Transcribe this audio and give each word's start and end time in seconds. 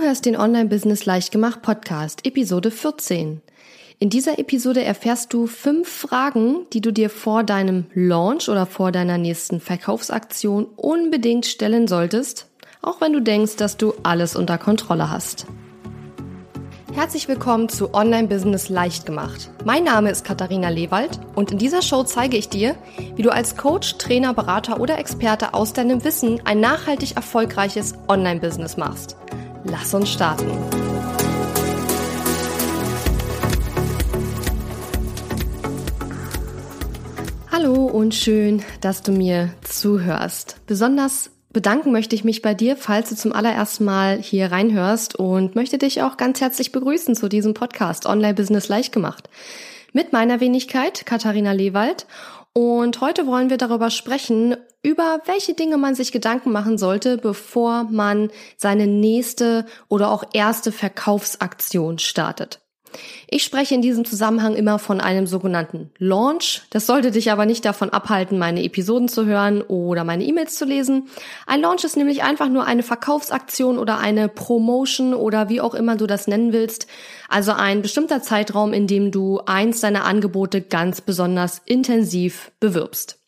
Du 0.00 0.06
hörst 0.06 0.24
den 0.24 0.36
Online-Business 0.38 1.04
Leichtgemacht 1.04 1.60
Podcast, 1.60 2.26
Episode 2.26 2.70
14. 2.70 3.42
In 3.98 4.08
dieser 4.08 4.38
Episode 4.38 4.82
erfährst 4.82 5.34
du 5.34 5.46
fünf 5.46 5.90
Fragen, 5.90 6.60
die 6.72 6.80
du 6.80 6.90
dir 6.90 7.10
vor 7.10 7.44
deinem 7.44 7.84
Launch 7.92 8.48
oder 8.48 8.64
vor 8.64 8.92
deiner 8.92 9.18
nächsten 9.18 9.60
Verkaufsaktion 9.60 10.64
unbedingt 10.76 11.44
stellen 11.44 11.86
solltest, 11.86 12.46
auch 12.80 13.02
wenn 13.02 13.12
du 13.12 13.20
denkst, 13.20 13.56
dass 13.56 13.76
du 13.76 13.92
alles 14.02 14.36
unter 14.36 14.56
Kontrolle 14.56 15.10
hast. 15.10 15.46
Herzlich 16.94 17.28
willkommen 17.28 17.68
zu 17.68 17.92
Online 17.92 18.26
Business 18.26 18.70
leicht 18.70 19.04
gemacht. 19.04 19.50
Mein 19.66 19.84
Name 19.84 20.10
ist 20.10 20.24
Katharina 20.24 20.70
Lewald 20.70 21.20
und 21.34 21.52
in 21.52 21.58
dieser 21.58 21.82
Show 21.82 22.04
zeige 22.04 22.38
ich 22.38 22.48
dir, 22.48 22.74
wie 23.16 23.22
du 23.22 23.30
als 23.30 23.58
Coach, 23.58 23.98
Trainer, 23.98 24.32
Berater 24.32 24.80
oder 24.80 24.98
Experte 24.98 25.52
aus 25.52 25.74
deinem 25.74 26.04
Wissen 26.04 26.40
ein 26.46 26.60
nachhaltig 26.60 27.16
erfolgreiches 27.16 27.92
Online 28.08 28.40
Business 28.40 28.78
machst. 28.78 29.18
Lass 29.64 29.92
uns 29.92 30.10
starten. 30.10 30.50
Hallo 37.52 37.84
und 37.84 38.14
schön, 38.14 38.62
dass 38.80 39.02
du 39.02 39.12
mir 39.12 39.50
zuhörst. 39.62 40.56
Besonders 40.66 41.30
Bedanken 41.52 41.92
möchte 41.92 42.14
ich 42.14 42.24
mich 42.24 42.42
bei 42.42 42.54
dir, 42.54 42.76
falls 42.76 43.10
du 43.10 43.16
zum 43.16 43.32
allerersten 43.32 43.84
Mal 43.84 44.18
hier 44.18 44.50
reinhörst 44.50 45.16
und 45.16 45.56
möchte 45.56 45.78
dich 45.78 46.00
auch 46.02 46.16
ganz 46.16 46.40
herzlich 46.40 46.72
begrüßen 46.72 47.14
zu 47.14 47.28
diesem 47.28 47.54
Podcast 47.54 48.06
Online 48.06 48.34
Business 48.34 48.68
leicht 48.68 48.92
gemacht. 48.92 49.28
Mit 49.92 50.12
meiner 50.12 50.40
Wenigkeit, 50.40 51.04
Katharina 51.04 51.52
Lewald. 51.52 52.06
Und 52.52 53.00
heute 53.00 53.26
wollen 53.26 53.48
wir 53.48 53.58
darüber 53.58 53.90
sprechen, 53.90 54.56
über 54.82 55.20
welche 55.26 55.54
Dinge 55.54 55.76
man 55.76 55.94
sich 55.94 56.10
Gedanken 56.10 56.50
machen 56.50 56.78
sollte, 56.78 57.16
bevor 57.16 57.84
man 57.84 58.30
seine 58.56 58.86
nächste 58.86 59.66
oder 59.88 60.10
auch 60.10 60.24
erste 60.32 60.72
Verkaufsaktion 60.72 61.98
startet. 61.98 62.60
Ich 63.28 63.44
spreche 63.44 63.74
in 63.74 63.82
diesem 63.82 64.04
Zusammenhang 64.04 64.56
immer 64.56 64.78
von 64.78 65.00
einem 65.00 65.26
sogenannten 65.26 65.90
Launch. 65.98 66.62
Das 66.70 66.86
sollte 66.86 67.10
dich 67.10 67.30
aber 67.30 67.46
nicht 67.46 67.64
davon 67.64 67.90
abhalten, 67.90 68.38
meine 68.38 68.64
Episoden 68.64 69.08
zu 69.08 69.26
hören 69.26 69.62
oder 69.62 70.02
meine 70.02 70.24
E-Mails 70.24 70.56
zu 70.56 70.64
lesen. 70.64 71.08
Ein 71.46 71.60
Launch 71.60 71.84
ist 71.84 71.96
nämlich 71.96 72.22
einfach 72.22 72.48
nur 72.48 72.64
eine 72.64 72.82
Verkaufsaktion 72.82 73.78
oder 73.78 73.98
eine 73.98 74.28
Promotion 74.28 75.14
oder 75.14 75.48
wie 75.48 75.60
auch 75.60 75.74
immer 75.74 75.96
du 75.96 76.06
das 76.06 76.26
nennen 76.26 76.52
willst. 76.52 76.88
Also 77.28 77.52
ein 77.52 77.82
bestimmter 77.82 78.22
Zeitraum, 78.22 78.72
in 78.72 78.88
dem 78.88 79.12
du 79.12 79.40
eins 79.46 79.80
deiner 79.80 80.04
Angebote 80.04 80.60
ganz 80.60 81.00
besonders 81.00 81.62
intensiv 81.64 82.50
bewirbst. 82.58 83.19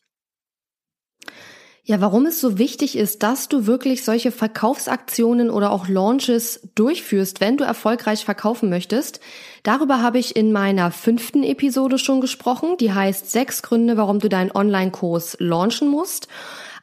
Ja, 1.85 2.01
warum 2.01 2.27
es 2.27 2.41
so 2.41 2.59
wichtig 2.59 2.97
ist, 2.97 3.25
dass 3.25 3.49
du 3.49 3.67
wirklich 3.67 4.05
solche 4.05 4.31
Verkaufsaktionen 4.31 5.51
oder 5.51 5.73
auch 5.73 5.89
Launches 5.89 6.69
durchführst, 6.77 7.41
wenn 7.41 7.57
du 7.57 7.65
erfolgreich 7.65 8.25
verkaufen 8.25 8.71
möchtest. 8.71 9.19
Darüber 9.65 10.01
habe 10.01 10.21
ich 10.21 10.37
in 10.37 10.53
meiner 10.53 10.93
fünften 10.93 11.43
Episode 11.43 11.99
schon 11.99 12.21
gesprochen. 12.21 12.77
Die 12.79 12.93
heißt 12.93 13.33
sechs 13.33 13.63
Gründe, 13.63 13.97
warum 13.97 14.21
du 14.21 14.29
deinen 14.29 14.53
Online-Kurs 14.53 15.39
launchen 15.41 15.89
musst. 15.89 16.29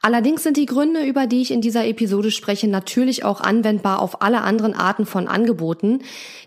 Allerdings 0.02 0.44
sind 0.44 0.56
die 0.56 0.66
Gründe, 0.66 1.04
über 1.04 1.28
die 1.28 1.42
ich 1.42 1.52
in 1.52 1.60
dieser 1.60 1.86
Episode 1.86 2.32
spreche, 2.32 2.70
natürlich 2.70 3.26
auch 3.26 3.42
anwendbar 3.42 4.02
auf 4.02 4.22
alle 4.22 4.42
anderen 4.42 4.74
Arten 4.74 5.06
von 5.06 5.28
Angeboten. 5.28 6.00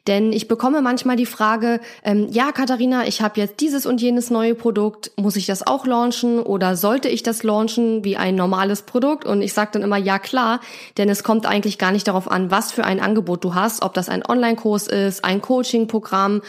Denn 0.06 0.32
ich 0.32 0.48
bekomme 0.48 0.80
manchmal 0.80 1.16
die 1.16 1.26
Frage, 1.26 1.80
ähm, 2.02 2.28
ja, 2.30 2.50
Katharina, 2.50 3.06
ich 3.06 3.20
habe 3.20 3.38
jetzt 3.38 3.60
dieses 3.60 3.84
und 3.84 4.00
jenes 4.00 4.30
neue 4.30 4.54
Produkt, 4.54 5.12
muss 5.16 5.36
ich 5.36 5.44
das 5.44 5.66
auch 5.66 5.86
launchen 5.86 6.40
oder 6.40 6.76
sollte 6.76 7.10
ich 7.10 7.22
das 7.22 7.42
launchen 7.42 8.04
wie 8.04 8.16
ein 8.16 8.36
normales 8.36 8.82
Produkt? 8.82 9.26
Und 9.26 9.42
ich 9.42 9.52
sage 9.52 9.72
dann 9.74 9.82
immer, 9.82 9.98
ja 9.98 10.18
klar, 10.18 10.60
denn 10.96 11.10
es 11.10 11.22
kommt 11.22 11.44
eigentlich 11.44 11.76
gar 11.76 11.92
nicht 11.92 12.08
darauf 12.08 12.30
an, 12.30 12.50
was 12.50 12.72
für 12.72 12.84
ein 12.84 13.00
Angebot 13.00 13.44
du 13.44 13.54
hast, 13.54 13.82
ob 13.82 13.92
das 13.92 14.08
ein 14.08 14.24
Online-Kurs 14.26 14.86
ist, 14.86 15.26
ein 15.26 15.42
Coaching-Programm, 15.42 16.40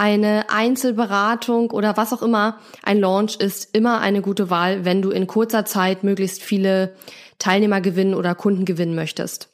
eine 0.00 0.48
Einzelberatung 0.48 1.70
oder 1.72 1.98
was 1.98 2.14
auch 2.14 2.22
immer. 2.22 2.58
Ein 2.82 3.00
Launch 3.00 3.36
ist 3.36 3.76
immer 3.76 4.00
eine 4.00 4.22
gute 4.22 4.48
Wahl, 4.48 4.86
wenn 4.86 5.02
du 5.02 5.10
in 5.10 5.26
kurzer 5.26 5.66
Zeit 5.66 6.04
möglichst 6.04 6.42
viele 6.42 6.94
Teilnehmer 7.38 7.82
gewinnen 7.82 8.14
oder 8.14 8.34
Kunden 8.34 8.64
gewinnen 8.64 8.94
möchtest. 8.94 9.50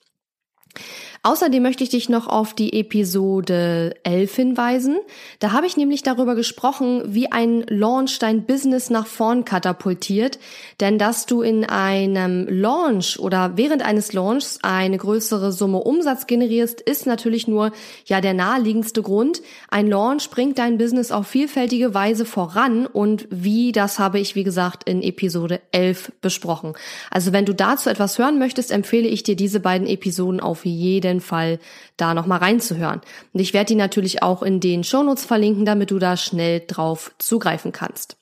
Außerdem 1.27 1.61
möchte 1.61 1.83
ich 1.83 1.91
dich 1.91 2.09
noch 2.09 2.29
auf 2.29 2.55
die 2.55 2.73
Episode 2.79 3.97
11 4.05 4.37
hinweisen. 4.37 4.99
Da 5.41 5.51
habe 5.51 5.67
ich 5.67 5.77
nämlich 5.77 6.05
darüber 6.05 6.37
gesprochen, 6.37 7.03
wie 7.05 7.33
ein 7.33 7.65
Launch 7.67 8.21
dein 8.21 8.45
Business 8.45 8.91
nach 8.91 9.09
vorn 9.09 9.45
katapultiert. 9.45 10.39
Denn 10.79 11.01
dass 11.01 11.27
du 11.27 11.43
in 11.43 11.65
einem 11.65 12.47
Launch 12.49 13.19
oder 13.19 13.57
während 13.57 13.85
eines 13.85 14.13
Launchs 14.13 14.61
eine 14.63 14.99
größere 14.99 15.51
Summe 15.51 15.79
Umsatz 15.79 16.29
generierst, 16.29 16.81
ist 16.81 17.07
natürlich 17.07 17.49
nur 17.49 17.73
ja 18.05 18.21
der 18.21 18.33
naheliegendste 18.33 19.03
Grund. 19.03 19.43
Ein 19.69 19.89
Launch 19.89 20.31
bringt 20.31 20.61
dein 20.61 20.79
Business 20.79 21.11
auf 21.11 21.27
vielfältige 21.27 21.93
Weise 21.93 22.25
voran 22.25 22.87
und 22.87 23.27
wie, 23.31 23.73
das 23.73 23.99
habe 23.99 24.21
ich 24.21 24.37
wie 24.37 24.45
gesagt 24.45 24.89
in 24.89 25.03
Episode 25.03 25.61
11 25.73 26.13
besprochen. 26.21 26.75
Also 27.11 27.33
wenn 27.33 27.47
du 27.47 27.53
dazu 27.53 27.91
etwas 27.91 28.17
hören 28.17 28.39
möchtest, 28.39 28.71
empfehle 28.71 29.09
ich 29.09 29.25
dir 29.25 29.35
diese 29.35 29.59
beiden 29.59 29.89
Episoden 29.89 30.39
auf 30.39 30.65
jeden 30.65 31.16
jeden 31.17 31.21
Fall 31.21 31.59
da 31.97 32.15
nochmal 32.15 32.39
reinzuhören. 32.39 33.01
Und 33.33 33.41
ich 33.41 33.55
werde 33.55 33.69
die 33.69 33.75
natürlich 33.75 34.23
auch 34.23 34.43
in 34.43 34.61
den 34.61 34.85
Shownotes 34.85 35.25
verlinken, 35.25 35.65
damit 35.65 35.91
du 35.91 35.99
da 35.99 36.17
schnell 36.17 36.63
drauf 36.67 37.13
zugreifen 37.19 37.73
kannst. 37.73 38.17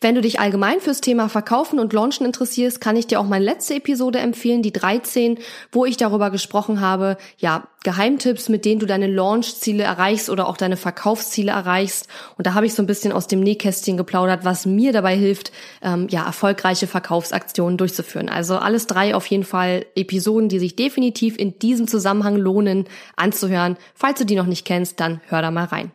Wenn 0.00 0.16
du 0.16 0.20
dich 0.20 0.40
allgemein 0.40 0.80
fürs 0.80 1.00
Thema 1.00 1.28
Verkaufen 1.28 1.78
und 1.78 1.92
Launchen 1.92 2.26
interessierst, 2.26 2.80
kann 2.80 2.96
ich 2.96 3.06
dir 3.06 3.20
auch 3.20 3.26
meine 3.26 3.44
letzte 3.44 3.74
Episode 3.74 4.18
empfehlen, 4.18 4.62
die 4.62 4.72
13, 4.72 5.38
wo 5.70 5.84
ich 5.84 5.96
darüber 5.96 6.30
gesprochen 6.30 6.80
habe, 6.80 7.16
ja, 7.38 7.68
Geheimtipps, 7.84 8.48
mit 8.48 8.64
denen 8.64 8.80
du 8.80 8.86
deine 8.86 9.06
Launchziele 9.06 9.82
erreichst 9.82 10.30
oder 10.30 10.48
auch 10.48 10.56
deine 10.56 10.76
Verkaufsziele 10.76 11.52
erreichst. 11.52 12.08
Und 12.36 12.46
da 12.46 12.54
habe 12.54 12.66
ich 12.66 12.74
so 12.74 12.82
ein 12.82 12.86
bisschen 12.86 13.12
aus 13.12 13.26
dem 13.26 13.40
Nähkästchen 13.40 13.96
geplaudert, 13.96 14.44
was 14.44 14.66
mir 14.66 14.92
dabei 14.92 15.16
hilft, 15.16 15.52
ähm, 15.82 16.08
ja, 16.10 16.24
erfolgreiche 16.24 16.86
Verkaufsaktionen 16.86 17.78
durchzuführen. 17.78 18.28
Also 18.28 18.56
alles 18.56 18.86
drei 18.86 19.14
auf 19.14 19.26
jeden 19.26 19.44
Fall 19.44 19.86
Episoden, 19.94 20.48
die 20.48 20.58
sich 20.58 20.76
definitiv 20.76 21.38
in 21.38 21.58
diesem 21.58 21.86
Zusammenhang 21.86 22.36
lohnen 22.36 22.86
anzuhören. 23.16 23.76
Falls 23.94 24.18
du 24.18 24.24
die 24.24 24.36
noch 24.36 24.46
nicht 24.46 24.64
kennst, 24.64 24.98
dann 25.00 25.20
hör 25.28 25.42
da 25.42 25.50
mal 25.50 25.64
rein. 25.64 25.92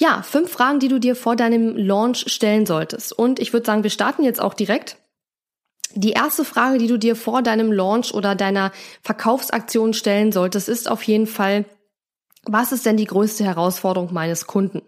Ja, 0.00 0.22
fünf 0.22 0.52
Fragen, 0.52 0.78
die 0.78 0.86
du 0.86 1.00
dir 1.00 1.16
vor 1.16 1.34
deinem 1.34 1.76
Launch 1.76 2.24
stellen 2.28 2.66
solltest. 2.66 3.12
Und 3.12 3.40
ich 3.40 3.52
würde 3.52 3.66
sagen, 3.66 3.82
wir 3.82 3.90
starten 3.90 4.22
jetzt 4.22 4.40
auch 4.40 4.54
direkt. 4.54 4.96
Die 5.92 6.12
erste 6.12 6.44
Frage, 6.44 6.78
die 6.78 6.86
du 6.86 6.98
dir 6.98 7.16
vor 7.16 7.42
deinem 7.42 7.72
Launch 7.72 8.14
oder 8.14 8.36
deiner 8.36 8.70
Verkaufsaktion 9.02 9.94
stellen 9.94 10.30
solltest, 10.30 10.68
ist 10.68 10.88
auf 10.88 11.02
jeden 11.02 11.26
Fall, 11.26 11.64
was 12.44 12.70
ist 12.70 12.86
denn 12.86 12.96
die 12.96 13.06
größte 13.06 13.42
Herausforderung 13.42 14.12
meines 14.12 14.46
Kunden? 14.46 14.82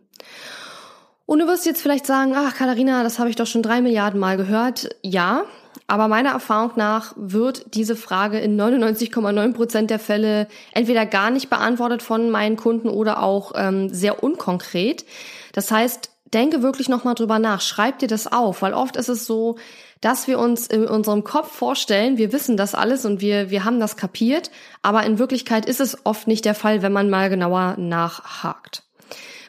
Und 1.26 1.40
du 1.40 1.46
wirst 1.48 1.66
jetzt 1.66 1.82
vielleicht 1.82 2.06
sagen, 2.06 2.32
ach 2.36 2.54
Katharina, 2.54 3.02
das 3.02 3.18
habe 3.18 3.30
ich 3.30 3.36
doch 3.36 3.48
schon 3.48 3.64
drei 3.64 3.80
Milliarden 3.80 4.20
Mal 4.20 4.36
gehört. 4.36 4.90
Ja, 5.02 5.44
aber 5.90 6.06
meiner 6.06 6.30
Erfahrung 6.30 6.70
nach 6.76 7.14
wird 7.16 7.74
diese 7.74 7.96
Frage 7.96 8.38
in 8.38 8.58
99,9 8.58 9.52
Prozent 9.52 9.90
der 9.90 9.98
Fälle 9.98 10.46
entweder 10.72 11.04
gar 11.04 11.30
nicht 11.30 11.50
beantwortet 11.50 12.00
von 12.00 12.30
meinen 12.30 12.56
Kunden 12.56 12.88
oder 12.88 13.22
auch 13.24 13.52
ähm, 13.56 13.92
sehr 13.92 14.22
unkonkret. 14.22 15.04
Das 15.52 15.72
heißt, 15.72 16.10
denke 16.32 16.62
wirklich 16.62 16.88
nochmal 16.88 17.16
drüber 17.16 17.40
nach, 17.40 17.60
schreib 17.60 17.98
dir 17.98 18.06
das 18.06 18.30
auf, 18.30 18.62
weil 18.62 18.72
oft 18.72 18.94
ist 18.94 19.08
es 19.08 19.26
so, 19.26 19.58
dass 20.00 20.28
wir 20.28 20.38
uns 20.38 20.68
in 20.68 20.86
unserem 20.86 21.24
Kopf 21.24 21.50
vorstellen, 21.50 22.18
wir 22.18 22.32
wissen 22.32 22.56
das 22.56 22.76
alles 22.76 23.04
und 23.04 23.20
wir, 23.20 23.50
wir 23.50 23.64
haben 23.64 23.80
das 23.80 23.96
kapiert, 23.96 24.52
aber 24.82 25.02
in 25.02 25.18
Wirklichkeit 25.18 25.66
ist 25.66 25.80
es 25.80 26.06
oft 26.06 26.28
nicht 26.28 26.44
der 26.44 26.54
Fall, 26.54 26.82
wenn 26.82 26.92
man 26.92 27.10
mal 27.10 27.28
genauer 27.30 27.74
nachhakt. 27.78 28.84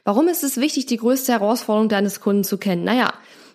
Warum 0.05 0.27
ist 0.27 0.43
es 0.43 0.57
wichtig, 0.57 0.87
die 0.87 0.97
größte 0.97 1.33
Herausforderung 1.33 1.87
deines 1.87 2.19
Kunden 2.19 2.43
zu 2.43 2.57
kennen? 2.57 2.83
Naja, 2.83 3.13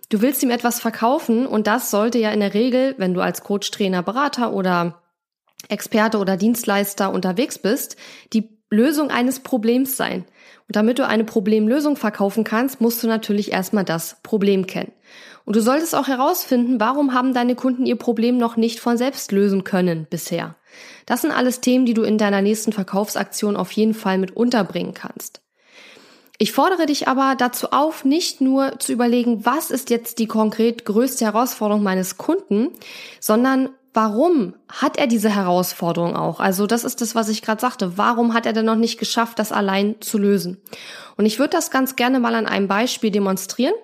Du 0.08 0.22
willst 0.22 0.42
ihm 0.42 0.50
etwas 0.50 0.80
verkaufen 0.80 1.46
und 1.46 1.66
das 1.66 1.90
sollte 1.90 2.18
ja 2.18 2.30
in 2.30 2.40
der 2.40 2.54
Regel, 2.54 2.94
wenn 2.98 3.14
du 3.14 3.20
als 3.20 3.42
Coach, 3.42 3.70
Trainer, 3.70 4.02
Berater 4.02 4.52
oder 4.52 5.02
Experte 5.68 6.18
oder 6.18 6.36
Dienstleister 6.36 7.12
unterwegs 7.12 7.58
bist, 7.58 7.96
die 8.32 8.56
Lösung 8.70 9.10
eines 9.10 9.40
Problems 9.40 9.96
sein. 9.96 10.24
Und 10.68 10.74
damit 10.76 10.98
du 10.98 11.06
eine 11.06 11.24
Problemlösung 11.24 11.96
verkaufen 11.96 12.44
kannst, 12.44 12.80
musst 12.80 13.02
du 13.02 13.06
natürlich 13.06 13.52
erstmal 13.52 13.84
das 13.84 14.18
Problem 14.22 14.66
kennen. 14.66 14.92
Und 15.44 15.54
du 15.54 15.60
solltest 15.60 15.94
auch 15.94 16.08
herausfinden, 16.08 16.80
warum 16.80 17.14
haben 17.14 17.32
deine 17.32 17.54
Kunden 17.54 17.86
ihr 17.86 17.96
Problem 17.96 18.36
noch 18.36 18.56
nicht 18.56 18.80
von 18.80 18.96
selbst 18.96 19.30
lösen 19.30 19.62
können 19.62 20.06
bisher. 20.10 20.56
Das 21.06 21.22
sind 21.22 21.30
alles 21.30 21.60
Themen, 21.60 21.86
die 21.86 21.94
du 21.94 22.02
in 22.02 22.18
deiner 22.18 22.42
nächsten 22.42 22.72
Verkaufsaktion 22.72 23.56
auf 23.56 23.70
jeden 23.72 23.94
Fall 23.94 24.18
mit 24.18 24.36
unterbringen 24.36 24.94
kannst. 24.94 25.40
Ich 26.38 26.52
fordere 26.52 26.86
dich 26.86 27.08
aber 27.08 27.34
dazu 27.36 27.68
auf, 27.70 28.04
nicht 28.04 28.40
nur 28.40 28.78
zu 28.78 28.92
überlegen, 28.92 29.46
was 29.46 29.70
ist 29.70 29.90
jetzt 29.90 30.18
die 30.18 30.26
konkret 30.26 30.84
größte 30.84 31.24
Herausforderung 31.24 31.82
meines 31.82 32.18
Kunden, 32.18 32.70
sondern 33.20 33.70
warum 33.94 34.54
hat 34.68 34.98
er 34.98 35.06
diese 35.06 35.34
Herausforderung 35.34 36.14
auch? 36.14 36.38
Also 36.38 36.66
das 36.66 36.84
ist 36.84 37.00
das, 37.00 37.14
was 37.14 37.30
ich 37.30 37.40
gerade 37.40 37.60
sagte. 37.60 37.96
Warum 37.96 38.34
hat 38.34 38.44
er 38.44 38.52
denn 38.52 38.66
noch 38.66 38.76
nicht 38.76 38.98
geschafft, 38.98 39.38
das 39.38 39.52
allein 39.52 39.96
zu 40.00 40.18
lösen? 40.18 40.58
Und 41.16 41.24
ich 41.24 41.38
würde 41.38 41.56
das 41.56 41.70
ganz 41.70 41.96
gerne 41.96 42.20
mal 42.20 42.34
an 42.34 42.46
einem 42.46 42.68
Beispiel 42.68 43.10
demonstrieren. 43.10 43.74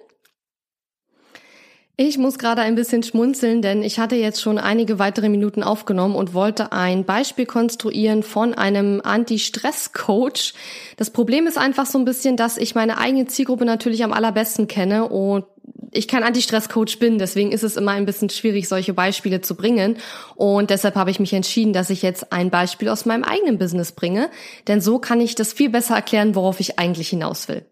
Ich 1.99 2.17
muss 2.17 2.39
gerade 2.39 2.63
ein 2.63 2.75
bisschen 2.75 3.03
schmunzeln, 3.03 3.61
denn 3.61 3.83
ich 3.83 3.99
hatte 3.99 4.17
jetzt 4.17 4.41
schon 4.41 4.57
einige 4.57 4.99
weitere 4.99 5.29
Minuten 5.29 5.63
aufgenommen 5.63 6.15
und 6.15 6.33
wollte 6.33 6.73
ein 6.73 7.05
Beispiel 7.05 7.45
konstruieren 7.45 8.23
von 8.23 8.55
einem 8.55 9.03
Anti-Stress-Coach. 9.05 10.55
Das 10.97 11.11
Problem 11.11 11.47
ist 11.47 11.59
einfach 11.59 11.85
so 11.85 11.99
ein 11.99 12.07
bisschen, 12.07 12.39
dass 12.39 12.57
ich 12.57 12.75
meine 12.75 12.97
eigene 12.97 13.27
Zielgruppe 13.27 13.67
natürlich 13.67 14.05
am 14.05 14.15
allerbesten 14.15 14.69
kenne 14.69 15.07
und 15.07 15.45
ich 15.91 16.09
kein 16.09 16.23
Anti-Stress-Coach 16.25 16.99
bin, 16.99 17.19
deswegen 17.19 17.53
ist 17.53 17.63
es 17.63 17.77
immer 17.77 17.93
ein 17.93 18.07
bisschen 18.07 18.31
schwierig, 18.31 18.67
solche 18.69 18.95
Beispiele 18.95 19.43
zu 19.43 19.55
bringen. 19.55 19.99
Und 20.35 20.71
deshalb 20.71 20.95
habe 20.95 21.11
ich 21.11 21.21
mich 21.21 21.35
entschieden, 21.35 21.75
dass 21.75 21.91
ich 21.91 22.01
jetzt 22.01 22.33
ein 22.33 22.49
Beispiel 22.49 22.89
aus 22.89 23.05
meinem 23.05 23.25
eigenen 23.25 23.59
Business 23.59 23.93
bringe, 23.93 24.31
denn 24.67 24.81
so 24.81 24.99
kann 24.99 25.21
ich 25.21 25.35
das 25.35 25.53
viel 25.53 25.69
besser 25.69 25.97
erklären, 25.97 26.35
worauf 26.35 26.61
ich 26.61 26.79
eigentlich 26.79 27.11
hinaus 27.11 27.49
will. 27.49 27.67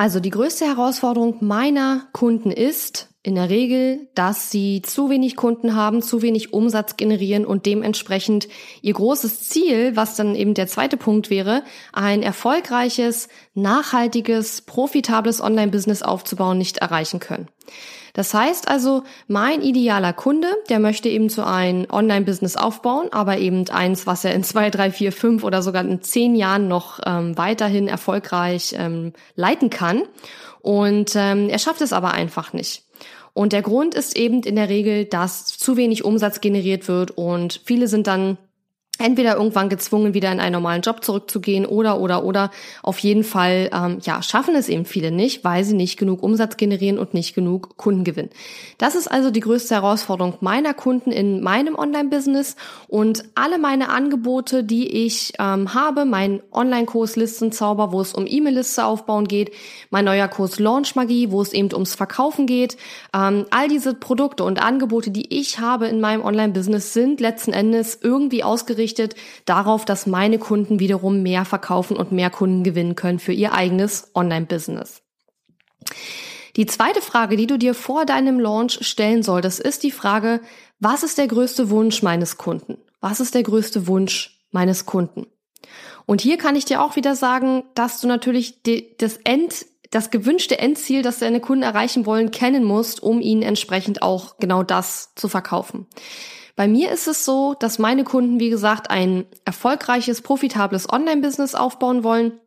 Also 0.00 0.20
die 0.20 0.30
größte 0.30 0.64
Herausforderung 0.64 1.38
meiner 1.40 2.06
Kunden 2.12 2.52
ist 2.52 3.08
in 3.28 3.34
der 3.34 3.50
Regel, 3.50 4.08
dass 4.14 4.50
sie 4.50 4.80
zu 4.80 5.10
wenig 5.10 5.36
Kunden 5.36 5.74
haben, 5.74 6.00
zu 6.00 6.22
wenig 6.22 6.54
Umsatz 6.54 6.96
generieren 6.96 7.44
und 7.44 7.66
dementsprechend 7.66 8.48
ihr 8.80 8.94
großes 8.94 9.50
Ziel, 9.50 9.94
was 9.96 10.16
dann 10.16 10.34
eben 10.34 10.54
der 10.54 10.66
zweite 10.66 10.96
Punkt 10.96 11.28
wäre, 11.28 11.62
ein 11.92 12.22
erfolgreiches, 12.22 13.28
nachhaltiges, 13.52 14.62
profitables 14.62 15.42
Online-Business 15.42 16.02
aufzubauen, 16.02 16.56
nicht 16.56 16.78
erreichen 16.78 17.20
können. 17.20 17.48
Das 18.14 18.32
heißt 18.32 18.66
also, 18.66 19.02
mein 19.26 19.60
idealer 19.60 20.14
Kunde, 20.14 20.48
der 20.70 20.78
möchte 20.78 21.10
eben 21.10 21.28
so 21.28 21.42
ein 21.42 21.86
Online-Business 21.90 22.56
aufbauen, 22.56 23.08
aber 23.12 23.36
eben 23.36 23.68
eins, 23.68 24.06
was 24.06 24.24
er 24.24 24.34
in 24.34 24.42
zwei, 24.42 24.70
drei, 24.70 24.90
vier, 24.90 25.12
fünf 25.12 25.44
oder 25.44 25.60
sogar 25.60 25.84
in 25.84 26.00
zehn 26.00 26.34
Jahren 26.34 26.66
noch 26.66 26.98
ähm, 27.04 27.36
weiterhin 27.36 27.88
erfolgreich 27.88 28.74
ähm, 28.74 29.12
leiten 29.34 29.68
kann. 29.68 30.04
Und 30.62 31.12
ähm, 31.14 31.50
er 31.50 31.58
schafft 31.58 31.82
es 31.82 31.92
aber 31.92 32.12
einfach 32.12 32.54
nicht. 32.54 32.87
Und 33.38 33.52
der 33.52 33.62
Grund 33.62 33.94
ist 33.94 34.16
eben 34.16 34.42
in 34.42 34.56
der 34.56 34.68
Regel, 34.68 35.04
dass 35.04 35.46
zu 35.46 35.76
wenig 35.76 36.04
Umsatz 36.04 36.40
generiert 36.40 36.88
wird 36.88 37.12
und 37.12 37.60
viele 37.64 37.86
sind 37.86 38.08
dann 38.08 38.36
entweder 38.98 39.36
irgendwann 39.36 39.68
gezwungen, 39.68 40.12
wieder 40.12 40.30
in 40.32 40.40
einen 40.40 40.52
normalen 40.52 40.82
Job 40.82 41.04
zurückzugehen 41.04 41.64
oder 41.64 42.00
oder 42.00 42.24
oder 42.24 42.50
auf 42.82 42.98
jeden 42.98 43.24
Fall 43.24 43.70
ähm, 43.72 43.98
ja 44.02 44.22
schaffen 44.22 44.54
es 44.56 44.68
eben 44.68 44.84
viele 44.84 45.10
nicht, 45.10 45.44
weil 45.44 45.64
sie 45.64 45.74
nicht 45.74 45.98
genug 45.98 46.22
Umsatz 46.22 46.56
generieren 46.56 46.98
und 46.98 47.14
nicht 47.14 47.34
genug 47.34 47.76
Kunden 47.76 48.04
gewinnen. 48.04 48.30
Das 48.78 48.94
ist 48.96 49.08
also 49.08 49.30
die 49.30 49.40
größte 49.40 49.76
Herausforderung 49.76 50.34
meiner 50.40 50.74
Kunden 50.74 51.12
in 51.12 51.42
meinem 51.42 51.76
Online-Business 51.76 52.56
und 52.88 53.24
alle 53.34 53.58
meine 53.58 53.88
Angebote, 53.90 54.64
die 54.64 54.88
ich 55.06 55.32
ähm, 55.38 55.74
habe, 55.74 56.04
mein 56.04 56.42
Online-Kurs 56.52 57.16
Listenzauber, 57.16 57.92
wo 57.92 58.00
es 58.00 58.14
um 58.14 58.26
E-Mail-Liste 58.26 58.84
aufbauen 58.84 59.28
geht, 59.28 59.52
mein 59.90 60.04
neuer 60.04 60.28
Kurs 60.28 60.58
Launch 60.58 60.96
Magie, 60.96 61.30
wo 61.30 61.40
es 61.40 61.52
eben 61.52 61.72
ums 61.72 61.94
Verkaufen 61.94 62.46
geht, 62.46 62.76
ähm, 63.14 63.46
all 63.50 63.68
diese 63.68 63.94
Produkte 63.94 64.44
und 64.44 64.60
Angebote, 64.60 65.10
die 65.10 65.38
ich 65.38 65.60
habe 65.60 65.86
in 65.86 66.00
meinem 66.00 66.24
Online-Business, 66.24 66.92
sind 66.92 67.20
letzten 67.20 67.52
Endes 67.52 67.98
irgendwie 68.02 68.42
ausgerichtet 68.42 68.87
ausgerichtet 68.88 69.14
darauf, 69.44 69.84
dass 69.84 70.06
meine 70.06 70.38
Kunden 70.38 70.80
wiederum 70.80 71.22
mehr 71.22 71.44
verkaufen 71.44 71.96
und 71.96 72.12
mehr 72.12 72.30
Kunden 72.30 72.64
gewinnen 72.64 72.94
können 72.94 73.18
für 73.18 73.32
ihr 73.32 73.52
eigenes 73.52 74.10
Online-Business. 74.14 75.02
Die 76.56 76.66
zweite 76.66 77.00
Frage, 77.00 77.36
die 77.36 77.46
du 77.46 77.56
dir 77.58 77.74
vor 77.74 78.04
deinem 78.04 78.40
Launch 78.40 78.78
stellen 78.86 79.22
solltest, 79.22 79.60
ist 79.60 79.82
die 79.82 79.92
Frage, 79.92 80.40
was 80.80 81.02
ist 81.02 81.18
der 81.18 81.28
größte 81.28 81.70
Wunsch 81.70 82.02
meines 82.02 82.36
Kunden? 82.36 82.78
Was 83.00 83.20
ist 83.20 83.34
der 83.34 83.42
größte 83.42 83.86
Wunsch 83.86 84.40
meines 84.50 84.86
Kunden? 84.86 85.26
Und 86.06 86.20
hier 86.20 86.38
kann 86.38 86.56
ich 86.56 86.64
dir 86.64 86.82
auch 86.82 86.96
wieder 86.96 87.14
sagen, 87.14 87.64
dass 87.74 88.00
du 88.00 88.08
natürlich 88.08 88.62
das 88.98 89.18
End, 89.24 89.66
das 89.90 90.10
gewünschte 90.10 90.58
Endziel, 90.58 91.02
das 91.02 91.18
deine 91.18 91.40
Kunden 91.40 91.62
erreichen 91.62 92.06
wollen, 92.06 92.30
kennen 92.30 92.64
musst, 92.64 93.02
um 93.02 93.20
ihnen 93.20 93.42
entsprechend 93.42 94.02
auch 94.02 94.38
genau 94.38 94.62
das 94.62 95.14
zu 95.14 95.28
verkaufen. 95.28 95.86
Bei 96.58 96.66
mir 96.66 96.90
ist 96.90 97.06
es 97.06 97.24
so, 97.24 97.54
dass 97.54 97.78
meine 97.78 98.02
Kunden, 98.02 98.40
wie 98.40 98.50
gesagt, 98.50 98.90
ein 98.90 99.26
erfolgreiches, 99.44 100.22
profitables 100.22 100.92
Online-Business 100.92 101.54
aufbauen 101.54 102.02
wollen. 102.02 102.40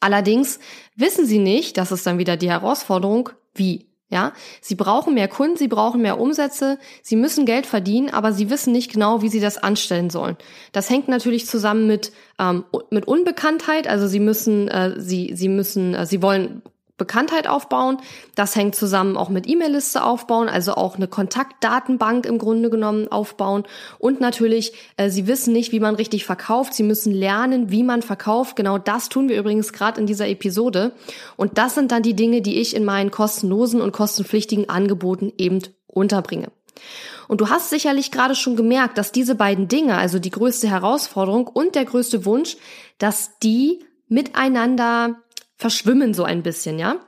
Allerdings 0.00 0.58
wissen 0.96 1.26
sie 1.26 1.38
nicht, 1.38 1.76
das 1.76 1.92
ist 1.92 2.06
dann 2.06 2.16
wieder 2.16 2.38
die 2.38 2.48
Herausforderung, 2.48 3.28
wie. 3.54 3.90
Ja, 4.08 4.32
sie 4.62 4.74
brauchen 4.74 5.12
mehr 5.12 5.28
Kunden, 5.28 5.58
sie 5.58 5.68
brauchen 5.68 6.00
mehr 6.00 6.18
Umsätze, 6.18 6.78
sie 7.02 7.16
müssen 7.16 7.44
Geld 7.44 7.66
verdienen, 7.66 8.08
aber 8.08 8.32
sie 8.32 8.48
wissen 8.48 8.72
nicht 8.72 8.90
genau, 8.90 9.20
wie 9.20 9.28
sie 9.28 9.40
das 9.40 9.58
anstellen 9.58 10.08
sollen. 10.08 10.38
Das 10.72 10.88
hängt 10.88 11.08
natürlich 11.08 11.46
zusammen 11.46 11.86
mit 11.86 12.12
ähm, 12.38 12.64
mit 12.90 13.06
Unbekanntheit. 13.06 13.86
Also 13.86 14.06
sie 14.06 14.20
müssen, 14.20 14.68
äh, 14.68 14.98
sie 14.98 15.32
sie 15.34 15.48
müssen, 15.50 15.94
äh, 15.94 16.06
sie 16.06 16.22
wollen 16.22 16.62
Bekanntheit 16.96 17.46
aufbauen. 17.46 17.98
Das 18.34 18.56
hängt 18.56 18.74
zusammen 18.74 19.16
auch 19.16 19.28
mit 19.28 19.48
E-Mail-Liste 19.48 20.02
aufbauen, 20.02 20.48
also 20.48 20.74
auch 20.74 20.96
eine 20.96 21.08
Kontaktdatenbank 21.08 22.24
im 22.26 22.38
Grunde 22.38 22.70
genommen 22.70 23.08
aufbauen. 23.08 23.64
Und 23.98 24.20
natürlich, 24.20 24.72
äh, 24.96 25.10
Sie 25.10 25.26
wissen 25.26 25.52
nicht, 25.52 25.72
wie 25.72 25.80
man 25.80 25.94
richtig 25.94 26.24
verkauft. 26.24 26.74
Sie 26.74 26.82
müssen 26.82 27.12
lernen, 27.12 27.70
wie 27.70 27.82
man 27.82 28.02
verkauft. 28.02 28.56
Genau 28.56 28.78
das 28.78 29.08
tun 29.08 29.28
wir 29.28 29.38
übrigens 29.38 29.72
gerade 29.72 30.00
in 30.00 30.06
dieser 30.06 30.28
Episode. 30.28 30.92
Und 31.36 31.58
das 31.58 31.74
sind 31.74 31.92
dann 31.92 32.02
die 32.02 32.14
Dinge, 32.14 32.40
die 32.42 32.60
ich 32.60 32.74
in 32.74 32.84
meinen 32.84 33.10
kostenlosen 33.10 33.80
und 33.80 33.92
kostenpflichtigen 33.92 34.68
Angeboten 34.68 35.32
eben 35.36 35.60
unterbringe. 35.86 36.48
Und 37.28 37.40
du 37.40 37.48
hast 37.48 37.70
sicherlich 37.70 38.10
gerade 38.10 38.34
schon 38.34 38.56
gemerkt, 38.56 38.98
dass 38.98 39.12
diese 39.12 39.34
beiden 39.34 39.68
Dinge, 39.68 39.96
also 39.96 40.18
die 40.18 40.30
größte 40.30 40.68
Herausforderung 40.68 41.46
und 41.46 41.74
der 41.74 41.84
größte 41.84 42.24
Wunsch, 42.24 42.56
dass 42.98 43.38
die 43.42 43.80
miteinander 44.08 45.16
verschwimmen 45.56 46.14
so 46.14 46.24
ein 46.24 46.42
bisschen, 46.42 46.78
ja. 46.78 47.00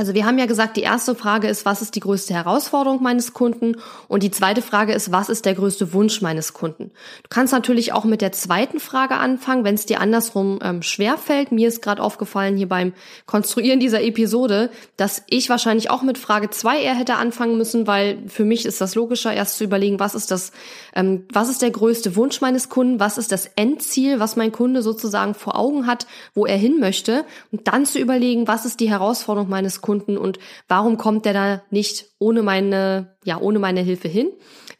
Also 0.00 0.14
wir 0.14 0.24
haben 0.26 0.38
ja 0.38 0.46
gesagt, 0.46 0.76
die 0.76 0.82
erste 0.82 1.16
Frage 1.16 1.48
ist, 1.48 1.64
was 1.64 1.82
ist 1.82 1.96
die 1.96 2.00
größte 2.00 2.32
Herausforderung 2.32 3.02
meines 3.02 3.32
Kunden? 3.32 3.74
Und 4.06 4.22
die 4.22 4.30
zweite 4.30 4.62
Frage 4.62 4.92
ist, 4.92 5.10
was 5.10 5.28
ist 5.28 5.44
der 5.44 5.56
größte 5.56 5.92
Wunsch 5.92 6.22
meines 6.22 6.52
Kunden? 6.52 6.92
Du 7.24 7.28
kannst 7.30 7.52
natürlich 7.52 7.92
auch 7.92 8.04
mit 8.04 8.20
der 8.20 8.30
zweiten 8.30 8.78
Frage 8.78 9.16
anfangen, 9.16 9.64
wenn 9.64 9.74
es 9.74 9.86
dir 9.86 10.00
andersrum 10.00 10.60
ähm, 10.62 10.82
schwer 10.82 11.18
fällt. 11.18 11.50
Mir 11.50 11.66
ist 11.66 11.82
gerade 11.82 12.00
aufgefallen 12.00 12.56
hier 12.56 12.68
beim 12.68 12.92
Konstruieren 13.26 13.80
dieser 13.80 14.00
Episode, 14.00 14.70
dass 14.96 15.24
ich 15.28 15.50
wahrscheinlich 15.50 15.90
auch 15.90 16.02
mit 16.02 16.16
Frage 16.16 16.50
zwei 16.50 16.80
eher 16.80 16.94
hätte 16.94 17.16
anfangen 17.16 17.58
müssen, 17.58 17.88
weil 17.88 18.22
für 18.28 18.44
mich 18.44 18.66
ist 18.66 18.80
das 18.80 18.94
logischer, 18.94 19.34
erst 19.34 19.56
zu 19.56 19.64
überlegen, 19.64 19.98
was 19.98 20.14
ist 20.14 20.30
das, 20.30 20.52
ähm, 20.94 21.26
was 21.32 21.48
ist 21.48 21.60
der 21.60 21.72
größte 21.72 22.14
Wunsch 22.14 22.40
meines 22.40 22.68
Kunden, 22.68 23.00
was 23.00 23.18
ist 23.18 23.32
das 23.32 23.50
Endziel, 23.56 24.20
was 24.20 24.36
mein 24.36 24.52
Kunde 24.52 24.82
sozusagen 24.82 25.34
vor 25.34 25.58
Augen 25.58 25.88
hat, 25.88 26.06
wo 26.34 26.46
er 26.46 26.56
hin 26.56 26.78
möchte, 26.78 27.24
und 27.50 27.66
dann 27.66 27.84
zu 27.84 27.98
überlegen, 27.98 28.46
was 28.46 28.64
ist 28.64 28.78
die 28.78 28.90
Herausforderung 28.90 29.48
meines 29.48 29.80
Kunden 29.80 29.87
Kunden 29.88 30.18
und 30.18 30.38
warum 30.68 30.98
kommt 30.98 31.24
der 31.24 31.32
da 31.32 31.62
nicht 31.70 32.10
ohne 32.18 32.42
meine, 32.42 33.16
ja, 33.24 33.40
ohne 33.40 33.58
meine 33.58 33.80
Hilfe 33.80 34.08
hin? 34.08 34.30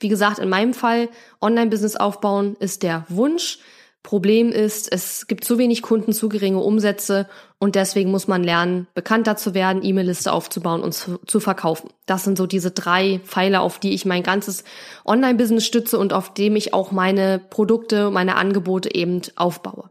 Wie 0.00 0.08
gesagt, 0.08 0.38
in 0.38 0.50
meinem 0.50 0.74
Fall 0.74 1.08
Online-Business 1.40 1.96
aufbauen 1.96 2.56
ist 2.60 2.82
der 2.82 3.06
Wunsch. 3.08 3.58
Problem 4.02 4.52
ist, 4.52 4.92
es 4.92 5.26
gibt 5.26 5.44
zu 5.44 5.56
wenig 5.56 5.80
Kunden, 5.82 6.12
zu 6.12 6.28
geringe 6.28 6.60
Umsätze 6.60 7.26
und 7.58 7.74
deswegen 7.74 8.10
muss 8.10 8.28
man 8.28 8.44
lernen, 8.44 8.86
bekannter 8.94 9.36
zu 9.36 9.54
werden, 9.54 9.82
E-Mail-Liste 9.82 10.30
aufzubauen 10.30 10.82
und 10.82 10.92
zu, 10.92 11.18
zu, 11.26 11.40
verkaufen. 11.40 11.90
Das 12.06 12.24
sind 12.24 12.38
so 12.38 12.46
diese 12.46 12.70
drei 12.70 13.20
Pfeiler, 13.24 13.62
auf 13.62 13.80
die 13.80 13.94
ich 13.94 14.04
mein 14.04 14.22
ganzes 14.22 14.64
Online-Business 15.06 15.66
stütze 15.66 15.98
und 15.98 16.12
auf 16.12 16.34
dem 16.34 16.54
ich 16.54 16.74
auch 16.74 16.92
meine 16.92 17.40
Produkte, 17.50 18.10
meine 18.10 18.36
Angebote 18.36 18.94
eben 18.94 19.22
aufbaue. 19.36 19.90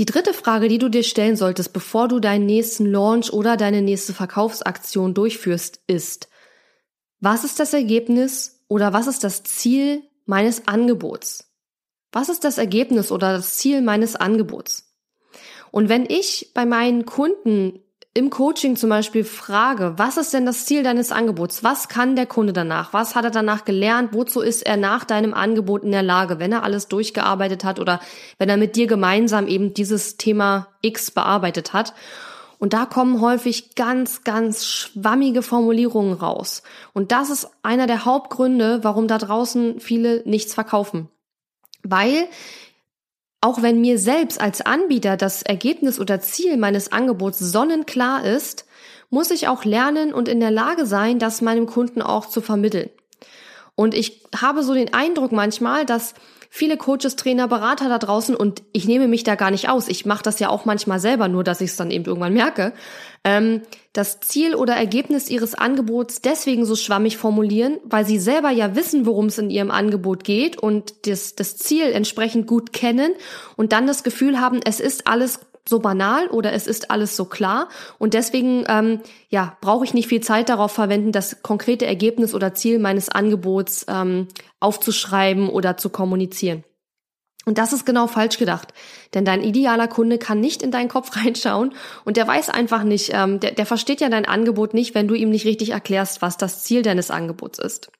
Die 0.00 0.06
dritte 0.06 0.32
Frage, 0.32 0.68
die 0.68 0.78
du 0.78 0.88
dir 0.88 1.02
stellen 1.02 1.36
solltest, 1.36 1.74
bevor 1.74 2.08
du 2.08 2.20
deinen 2.20 2.46
nächsten 2.46 2.86
Launch 2.86 3.34
oder 3.34 3.58
deine 3.58 3.82
nächste 3.82 4.14
Verkaufsaktion 4.14 5.12
durchführst, 5.12 5.82
ist, 5.88 6.30
was 7.20 7.44
ist 7.44 7.60
das 7.60 7.74
Ergebnis 7.74 8.64
oder 8.66 8.94
was 8.94 9.06
ist 9.06 9.24
das 9.24 9.42
Ziel 9.42 10.02
meines 10.24 10.66
Angebots? 10.66 11.52
Was 12.12 12.30
ist 12.30 12.44
das 12.44 12.56
Ergebnis 12.56 13.12
oder 13.12 13.34
das 13.34 13.58
Ziel 13.58 13.82
meines 13.82 14.16
Angebots? 14.16 14.90
Und 15.70 15.90
wenn 15.90 16.06
ich 16.06 16.52
bei 16.54 16.64
meinen 16.64 17.04
Kunden 17.04 17.80
im 18.12 18.28
Coaching 18.28 18.74
zum 18.74 18.90
Beispiel 18.90 19.22
frage, 19.22 19.94
was 19.96 20.16
ist 20.16 20.34
denn 20.34 20.44
das 20.44 20.66
Ziel 20.66 20.82
deines 20.82 21.12
Angebots? 21.12 21.62
Was 21.62 21.88
kann 21.88 22.16
der 22.16 22.26
Kunde 22.26 22.52
danach? 22.52 22.92
Was 22.92 23.14
hat 23.14 23.24
er 23.24 23.30
danach 23.30 23.64
gelernt? 23.64 24.12
Wozu 24.12 24.40
ist 24.40 24.62
er 24.62 24.76
nach 24.76 25.04
deinem 25.04 25.32
Angebot 25.32 25.84
in 25.84 25.92
der 25.92 26.02
Lage, 26.02 26.40
wenn 26.40 26.50
er 26.50 26.64
alles 26.64 26.88
durchgearbeitet 26.88 27.62
hat 27.62 27.78
oder 27.78 28.00
wenn 28.38 28.48
er 28.48 28.56
mit 28.56 28.74
dir 28.74 28.88
gemeinsam 28.88 29.46
eben 29.46 29.74
dieses 29.74 30.16
Thema 30.16 30.66
X 30.82 31.12
bearbeitet 31.12 31.72
hat? 31.72 31.94
Und 32.58 32.72
da 32.72 32.84
kommen 32.84 33.20
häufig 33.20 33.74
ganz, 33.76 34.22
ganz 34.22 34.66
schwammige 34.66 35.42
Formulierungen 35.42 36.12
raus. 36.12 36.62
Und 36.92 37.12
das 37.12 37.30
ist 37.30 37.48
einer 37.62 37.86
der 37.86 38.04
Hauptgründe, 38.04 38.82
warum 38.82 39.06
da 39.06 39.18
draußen 39.18 39.80
viele 39.80 40.22
nichts 40.26 40.52
verkaufen. 40.52 41.08
Weil 41.82 42.28
auch 43.40 43.62
wenn 43.62 43.80
mir 43.80 43.98
selbst 43.98 44.40
als 44.40 44.60
Anbieter 44.60 45.16
das 45.16 45.42
Ergebnis 45.42 45.98
oder 45.98 46.20
Ziel 46.20 46.56
meines 46.56 46.92
Angebots 46.92 47.38
sonnenklar 47.38 48.24
ist, 48.24 48.66
muss 49.08 49.30
ich 49.30 49.48
auch 49.48 49.64
lernen 49.64 50.12
und 50.12 50.28
in 50.28 50.40
der 50.40 50.50
Lage 50.50 50.86
sein, 50.86 51.18
das 51.18 51.40
meinem 51.40 51.66
Kunden 51.66 52.02
auch 52.02 52.26
zu 52.26 52.40
vermitteln. 52.40 52.90
Und 53.74 53.94
ich 53.94 54.22
habe 54.36 54.62
so 54.62 54.74
den 54.74 54.92
Eindruck 54.92 55.32
manchmal, 55.32 55.86
dass 55.86 56.14
viele 56.52 56.76
Coaches, 56.76 57.14
Trainer, 57.14 57.46
Berater 57.46 57.88
da 57.88 57.98
draußen 57.98 58.34
und 58.34 58.64
ich 58.72 58.86
nehme 58.86 59.06
mich 59.06 59.22
da 59.22 59.36
gar 59.36 59.52
nicht 59.52 59.68
aus. 59.68 59.88
Ich 59.88 60.04
mache 60.04 60.24
das 60.24 60.40
ja 60.40 60.48
auch 60.48 60.64
manchmal 60.64 60.98
selber, 60.98 61.28
nur 61.28 61.44
dass 61.44 61.60
ich 61.60 61.70
es 61.70 61.76
dann 61.76 61.92
eben 61.92 62.04
irgendwann 62.04 62.34
merke. 62.34 62.72
Ähm, 63.22 63.62
das 63.92 64.18
Ziel 64.20 64.56
oder 64.56 64.74
Ergebnis 64.74 65.30
ihres 65.30 65.54
Angebots 65.54 66.22
deswegen 66.22 66.66
so 66.66 66.74
schwammig 66.74 67.16
formulieren, 67.16 67.78
weil 67.84 68.04
sie 68.04 68.18
selber 68.18 68.50
ja 68.50 68.74
wissen, 68.74 69.06
worum 69.06 69.26
es 69.26 69.38
in 69.38 69.48
ihrem 69.48 69.70
Angebot 69.70 70.24
geht 70.24 70.58
und 70.58 71.06
das, 71.06 71.36
das 71.36 71.56
Ziel 71.56 71.92
entsprechend 71.92 72.48
gut 72.48 72.72
kennen 72.72 73.12
und 73.56 73.72
dann 73.72 73.86
das 73.86 74.02
Gefühl 74.02 74.40
haben, 74.40 74.60
es 74.64 74.80
ist 74.80 75.06
alles 75.06 75.40
so 75.68 75.78
banal 75.78 76.28
oder 76.28 76.52
es 76.52 76.66
ist 76.66 76.90
alles 76.90 77.16
so 77.16 77.24
klar 77.24 77.68
und 77.98 78.14
deswegen 78.14 78.64
ähm, 78.68 79.00
ja 79.28 79.56
brauche 79.60 79.84
ich 79.84 79.94
nicht 79.94 80.08
viel 80.08 80.20
Zeit 80.20 80.48
darauf 80.48 80.72
verwenden, 80.72 81.12
das 81.12 81.42
konkrete 81.42 81.86
Ergebnis 81.86 82.34
oder 82.34 82.54
Ziel 82.54 82.78
meines 82.78 83.08
Angebots 83.08 83.86
ähm, 83.88 84.28
aufzuschreiben 84.58 85.48
oder 85.48 85.76
zu 85.76 85.90
kommunizieren. 85.90 86.64
Und 87.46 87.56
das 87.56 87.72
ist 87.72 87.86
genau 87.86 88.06
falsch 88.06 88.36
gedacht, 88.36 88.74
denn 89.14 89.24
dein 89.24 89.42
idealer 89.42 89.88
Kunde 89.88 90.18
kann 90.18 90.40
nicht 90.40 90.62
in 90.62 90.70
deinen 90.70 90.88
Kopf 90.88 91.16
reinschauen 91.16 91.74
und 92.04 92.16
der 92.16 92.26
weiß 92.26 92.50
einfach 92.50 92.84
nicht, 92.84 93.10
ähm, 93.14 93.40
der, 93.40 93.52
der 93.52 93.66
versteht 93.66 94.00
ja 94.00 94.08
dein 94.08 94.26
Angebot 94.26 94.74
nicht, 94.74 94.94
wenn 94.94 95.08
du 95.08 95.14
ihm 95.14 95.30
nicht 95.30 95.46
richtig 95.46 95.70
erklärst, 95.70 96.22
was 96.22 96.36
das 96.36 96.64
Ziel 96.64 96.82
deines 96.82 97.10
Angebots 97.10 97.58
ist. 97.58 97.90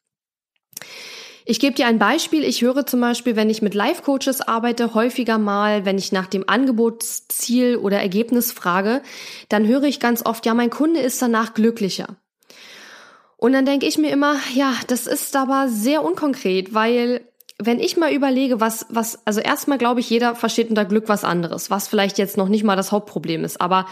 Ich 1.45 1.61
gebe 1.61 1.75
dir 1.75 1.87
ein 1.87 1.99
Beispiel. 1.99 2.45
Ich 2.45 2.63
höre 2.63 2.87
zum 2.87 3.01
Beispiel, 3.01 3.37
wenn 3.37 3.51
ich 3.51 3.63
mit 3.63 3.75
Life-Coaches 3.75 4.43
arbeite, 4.43 4.95
häufiger 4.95 5.39
mal, 5.39 5.85
wenn 5.85 5.99
ich 5.99 6.13
nach 6.13 6.27
dem 6.27 6.49
Angebotsziel 6.49 7.77
oder 7.77 8.01
Ergebnis 8.01 8.53
frage, 8.53 9.03
dann 9.49 9.67
höre 9.67 9.85
ich 9.85 10.01
ganz 10.01 10.25
oft, 10.25 10.47
ja, 10.47 10.55
mein 10.55 10.71
Kunde 10.71 11.01
ist 11.01 11.21
danach 11.23 11.55
glücklicher. 11.55 12.17
Und 13.37 13.53
dann 13.53 13.65
denke 13.65 13.87
ich 13.87 13.97
mir 13.97 14.11
immer, 14.11 14.37
ja, 14.55 14.75
das 14.89 15.07
ist 15.07 15.35
aber 15.35 15.69
sehr 15.69 16.05
unkonkret, 16.05 16.75
weil 16.75 17.23
wenn 17.59 17.81
ich 17.81 17.97
mal 17.97 18.13
überlege, 18.13 18.61
was, 18.61 18.87
was, 18.89 19.27
also 19.27 19.41
erstmal 19.41 19.79
glaube 19.79 20.01
ich, 20.01 20.11
jeder 20.11 20.35
versteht 20.35 20.69
unter 20.69 20.85
Glück 20.85 21.09
was 21.09 21.25
anderes, 21.25 21.71
was 21.71 21.89
vielleicht 21.89 22.19
jetzt 22.19 22.37
noch 22.37 22.49
nicht 22.49 22.65
mal 22.65 22.77
das 22.77 22.93
Hauptproblem 22.93 23.45
ist. 23.45 23.61
Aber 23.61 23.87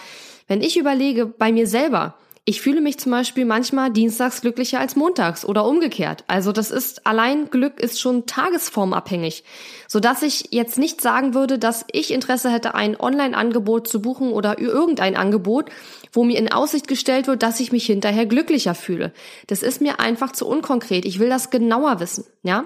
wenn 0.48 0.62
ich 0.62 0.78
überlege 0.78 1.26
bei 1.26 1.52
mir 1.52 1.66
selber, 1.66 2.14
ich 2.48 2.62
fühle 2.62 2.80
mich 2.80 2.98
zum 2.98 3.12
Beispiel 3.12 3.44
manchmal 3.44 3.90
dienstags 3.90 4.40
glücklicher 4.40 4.80
als 4.80 4.96
montags 4.96 5.44
oder 5.44 5.66
umgekehrt. 5.66 6.24
Also 6.28 6.50
das 6.50 6.70
ist 6.70 7.06
allein 7.06 7.50
Glück 7.50 7.78
ist 7.78 8.00
schon 8.00 8.24
tagesformabhängig, 8.24 9.44
so 9.86 10.00
dass 10.00 10.22
ich 10.22 10.48
jetzt 10.50 10.78
nicht 10.78 11.02
sagen 11.02 11.34
würde, 11.34 11.58
dass 11.58 11.84
ich 11.92 12.10
Interesse 12.10 12.50
hätte, 12.50 12.74
ein 12.74 12.98
Online-Angebot 12.98 13.86
zu 13.86 14.00
buchen 14.00 14.32
oder 14.32 14.58
irgendein 14.58 15.14
Angebot, 15.14 15.68
wo 16.10 16.24
mir 16.24 16.38
in 16.38 16.50
Aussicht 16.50 16.88
gestellt 16.88 17.26
wird, 17.26 17.42
dass 17.42 17.60
ich 17.60 17.70
mich 17.70 17.84
hinterher 17.84 18.24
glücklicher 18.24 18.74
fühle. 18.74 19.12
Das 19.48 19.62
ist 19.62 19.82
mir 19.82 20.00
einfach 20.00 20.32
zu 20.32 20.48
unkonkret. 20.48 21.04
Ich 21.04 21.18
will 21.18 21.28
das 21.28 21.50
genauer 21.50 22.00
wissen, 22.00 22.24
ja? 22.44 22.64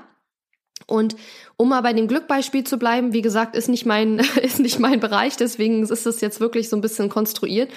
Und 0.86 1.16
um 1.56 1.70
mal 1.70 1.80
bei 1.80 1.92
dem 1.92 2.06
Glückbeispiel 2.06 2.62
zu 2.62 2.78
bleiben, 2.78 3.12
wie 3.12 3.22
gesagt, 3.22 3.56
ist 3.56 3.68
nicht 3.68 3.84
mein, 3.84 4.20
ist 4.42 4.60
nicht 4.60 4.78
mein 4.78 5.00
Bereich, 5.00 5.36
deswegen 5.36 5.82
ist 5.82 6.06
es 6.06 6.20
jetzt 6.20 6.38
wirklich 6.38 6.68
so 6.68 6.76
ein 6.76 6.82
bisschen 6.82 7.08
konstruiert. 7.08 7.68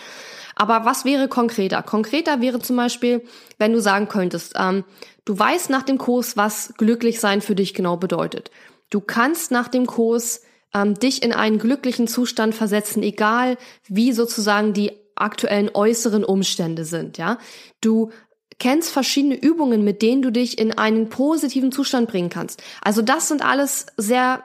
Aber 0.55 0.85
was 0.85 1.05
wäre 1.05 1.27
konkreter? 1.27 1.83
Konkreter 1.83 2.41
wäre 2.41 2.59
zum 2.59 2.77
Beispiel, 2.77 3.23
wenn 3.59 3.73
du 3.73 3.81
sagen 3.81 4.07
könntest, 4.07 4.53
ähm, 4.57 4.83
du 5.25 5.37
weißt 5.37 5.69
nach 5.69 5.83
dem 5.83 5.97
Kurs, 5.97 6.37
was 6.37 6.73
glücklich 6.77 7.19
sein 7.19 7.41
für 7.41 7.55
dich 7.55 7.73
genau 7.73 7.97
bedeutet. 7.97 8.51
Du 8.89 9.01
kannst 9.01 9.51
nach 9.51 9.67
dem 9.67 9.85
Kurs 9.85 10.41
ähm, 10.73 10.93
dich 10.93 11.23
in 11.23 11.33
einen 11.33 11.59
glücklichen 11.59 12.07
Zustand 12.07 12.55
versetzen, 12.55 13.03
egal 13.03 13.57
wie 13.87 14.11
sozusagen 14.13 14.73
die 14.73 14.91
aktuellen 15.15 15.69
äußeren 15.73 16.23
Umstände 16.23 16.83
sind, 16.85 17.17
ja. 17.17 17.37
Du 17.81 18.11
kennst 18.59 18.91
verschiedene 18.91 19.35
Übungen, 19.35 19.83
mit 19.83 20.01
denen 20.01 20.21
du 20.21 20.31
dich 20.31 20.57
in 20.57 20.77
einen 20.77 21.09
positiven 21.09 21.71
Zustand 21.71 22.09
bringen 22.09 22.29
kannst. 22.29 22.63
Also 22.81 23.01
das 23.01 23.27
sind 23.27 23.43
alles 23.43 23.87
sehr 23.97 24.43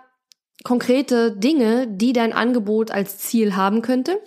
konkrete 0.65 1.33
Dinge, 1.33 1.87
die 1.89 2.13
dein 2.13 2.33
Angebot 2.33 2.91
als 2.91 3.19
Ziel 3.19 3.57
haben 3.57 3.83
könnte. 3.83 4.21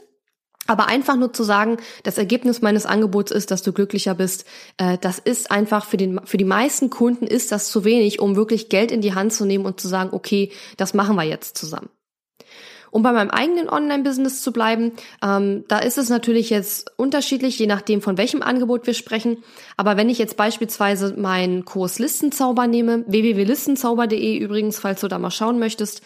Aber 0.65 0.87
einfach 0.87 1.17
nur 1.17 1.33
zu 1.33 1.43
sagen, 1.43 1.77
das 2.03 2.17
Ergebnis 2.17 2.61
meines 2.61 2.85
Angebots 2.85 3.31
ist, 3.31 3.51
dass 3.51 3.63
du 3.63 3.73
glücklicher 3.73 4.15
bist, 4.15 4.45
äh, 4.77 4.97
das 4.99 5.19
ist 5.19 5.51
einfach 5.51 5.85
für, 5.85 5.97
den, 5.97 6.21
für 6.25 6.37
die 6.37 6.45
meisten 6.45 6.89
Kunden 6.89 7.27
ist 7.27 7.51
das 7.51 7.69
zu 7.69 7.83
wenig, 7.83 8.19
um 8.19 8.35
wirklich 8.35 8.69
Geld 8.69 8.91
in 8.91 9.01
die 9.01 9.13
Hand 9.13 9.33
zu 9.33 9.45
nehmen 9.45 9.65
und 9.65 9.79
zu 9.79 9.87
sagen, 9.87 10.11
okay, 10.13 10.51
das 10.77 10.93
machen 10.93 11.15
wir 11.15 11.23
jetzt 11.23 11.57
zusammen. 11.57 11.89
Um 12.91 13.01
bei 13.01 13.11
meinem 13.11 13.31
eigenen 13.31 13.69
Online-Business 13.69 14.43
zu 14.43 14.53
bleiben, 14.53 14.91
ähm, 15.23 15.65
da 15.67 15.79
ist 15.79 15.97
es 15.97 16.09
natürlich 16.09 16.51
jetzt 16.51 16.91
unterschiedlich, 16.95 17.57
je 17.57 17.65
nachdem, 17.65 18.03
von 18.03 18.19
welchem 18.19 18.43
Angebot 18.43 18.85
wir 18.85 18.93
sprechen. 18.93 19.37
Aber 19.77 19.97
wenn 19.97 20.09
ich 20.09 20.19
jetzt 20.19 20.37
beispielsweise 20.37 21.15
meinen 21.17 21.65
Kurs 21.65 21.97
Listenzauber 21.97 22.67
nehme, 22.67 23.03
www.listenzauber.de 23.07 24.37
übrigens, 24.37 24.77
falls 24.77 25.01
du 25.01 25.07
da 25.07 25.17
mal 25.17 25.31
schauen 25.31 25.57
möchtest, 25.57 26.03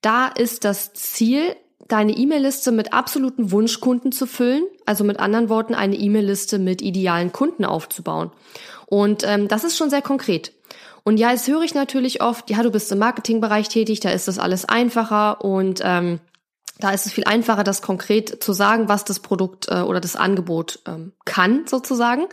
da 0.00 0.28
ist 0.28 0.64
das 0.64 0.92
Ziel, 0.92 1.56
deine 1.88 2.12
E-Mail-Liste 2.12 2.70
mit 2.70 2.92
absoluten 2.92 3.50
Wunschkunden 3.50 4.12
zu 4.12 4.26
füllen, 4.26 4.64
also 4.86 5.04
mit 5.04 5.18
anderen 5.18 5.48
Worten 5.48 5.74
eine 5.74 5.96
E-Mail-Liste 5.96 6.58
mit 6.58 6.82
idealen 6.82 7.32
Kunden 7.32 7.64
aufzubauen. 7.64 8.30
Und 8.86 9.24
ähm, 9.26 9.48
das 9.48 9.64
ist 9.64 9.76
schon 9.76 9.90
sehr 9.90 10.02
konkret. 10.02 10.52
Und 11.02 11.18
ja, 11.18 11.30
jetzt 11.30 11.48
höre 11.48 11.62
ich 11.62 11.74
natürlich 11.74 12.22
oft, 12.22 12.50
ja, 12.50 12.62
du 12.62 12.70
bist 12.70 12.92
im 12.92 12.98
Marketingbereich 12.98 13.68
tätig, 13.68 14.00
da 14.00 14.10
ist 14.10 14.28
das 14.28 14.38
alles 14.38 14.66
einfacher 14.66 15.42
und 15.42 15.80
ähm, 15.82 16.20
da 16.78 16.90
ist 16.90 17.06
es 17.06 17.12
viel 17.12 17.24
einfacher, 17.24 17.64
das 17.64 17.82
konkret 17.82 18.42
zu 18.42 18.52
sagen, 18.52 18.88
was 18.88 19.04
das 19.04 19.20
Produkt 19.20 19.68
äh, 19.68 19.80
oder 19.80 20.00
das 20.00 20.16
Angebot 20.16 20.80
ähm, 20.86 21.12
kann, 21.24 21.66
sozusagen. 21.66 22.26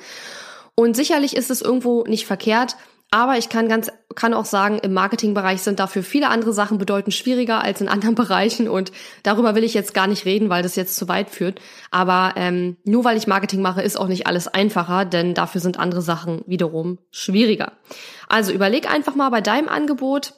Und 0.76 0.96
sicherlich 0.96 1.36
ist 1.36 1.50
es 1.50 1.62
irgendwo 1.62 2.04
nicht 2.04 2.26
verkehrt, 2.26 2.76
aber 3.12 3.38
ich 3.38 3.50
kann 3.50 3.70
ganz, 3.70 3.92
kann 4.16 4.34
auch 4.34 4.46
sagen, 4.46 4.80
im 4.80 4.94
Marketingbereich 4.94 5.62
sind 5.62 5.80
dafür 5.80 6.04
viele 6.04 6.30
andere 6.30 6.54
Sachen 6.54 6.78
bedeutend 6.78 7.14
schwieriger 7.14 7.64
als 7.64 7.82
in 7.82 7.88
anderen 7.88 8.16
Bereichen 8.26 8.68
und 8.68 8.92
darüber 9.24 9.56
will 9.56 9.64
ich 9.64 9.74
jetzt 9.74 9.94
gar 9.94 10.08
nicht 10.08 10.26
reden, 10.26 10.50
weil 10.50 10.64
das 10.64 10.76
jetzt 10.76 10.96
zu 10.96 11.08
weit 11.08 11.30
führt. 11.30 11.62
Aber 11.92 12.34
ähm, 12.36 12.78
nur 12.84 13.04
weil 13.04 13.18
ich 13.18 13.28
Marketing 13.28 13.62
mache, 13.62 13.82
ist 13.82 13.98
auch 13.98 14.08
nicht 14.08 14.28
alles 14.28 14.48
einfacher, 14.48 15.06
denn 15.06 15.34
dafür 15.34 15.62
sind 15.62 15.80
andere 15.80 16.02
Sachen 16.02 16.44
wiederum 16.48 16.98
schwieriger. 17.12 17.74
Also 18.28 18.52
überleg 18.52 18.92
einfach 18.92 19.16
mal 19.16 19.30
bei 19.30 19.42
deinem 19.42 19.70
Angebot, 19.70 20.34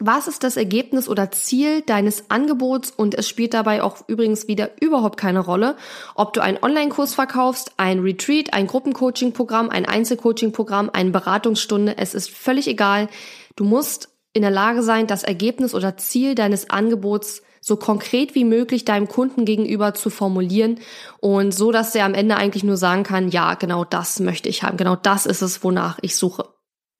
was 0.00 0.28
ist 0.28 0.44
das 0.44 0.56
Ergebnis 0.56 1.08
oder 1.08 1.30
Ziel 1.30 1.82
deines 1.82 2.30
Angebots? 2.30 2.90
Und 2.90 3.14
es 3.14 3.28
spielt 3.28 3.54
dabei 3.54 3.82
auch 3.82 3.96
übrigens 4.06 4.46
wieder 4.48 4.70
überhaupt 4.80 5.18
keine 5.18 5.40
Rolle, 5.40 5.76
ob 6.14 6.32
du 6.32 6.40
einen 6.40 6.58
Online-Kurs 6.62 7.14
verkaufst, 7.14 7.72
ein 7.76 8.00
Retreat, 8.00 8.54
ein 8.54 8.66
Gruppencoaching-Programm, 8.66 9.70
ein 9.70 9.86
Einzelcoaching-Programm, 9.86 10.90
eine 10.92 11.10
Beratungsstunde. 11.10 11.96
Es 11.98 12.14
ist 12.14 12.30
völlig 12.30 12.68
egal. 12.68 13.08
Du 13.56 13.64
musst 13.64 14.08
in 14.32 14.42
der 14.42 14.50
Lage 14.50 14.82
sein, 14.82 15.06
das 15.06 15.24
Ergebnis 15.24 15.74
oder 15.74 15.96
Ziel 15.96 16.34
deines 16.34 16.70
Angebots 16.70 17.42
so 17.60 17.76
konkret 17.76 18.34
wie 18.34 18.44
möglich 18.44 18.84
deinem 18.84 19.08
Kunden 19.08 19.44
gegenüber 19.44 19.94
zu 19.94 20.10
formulieren 20.10 20.78
und 21.20 21.52
so, 21.52 21.72
dass 21.72 21.94
er 21.94 22.04
am 22.04 22.14
Ende 22.14 22.36
eigentlich 22.36 22.62
nur 22.62 22.76
sagen 22.76 23.02
kann, 23.02 23.28
ja, 23.28 23.54
genau 23.54 23.84
das 23.84 24.20
möchte 24.20 24.48
ich 24.48 24.62
haben. 24.62 24.76
Genau 24.76 24.96
das 24.96 25.26
ist 25.26 25.42
es, 25.42 25.64
wonach 25.64 25.98
ich 26.02 26.16
suche. 26.16 26.48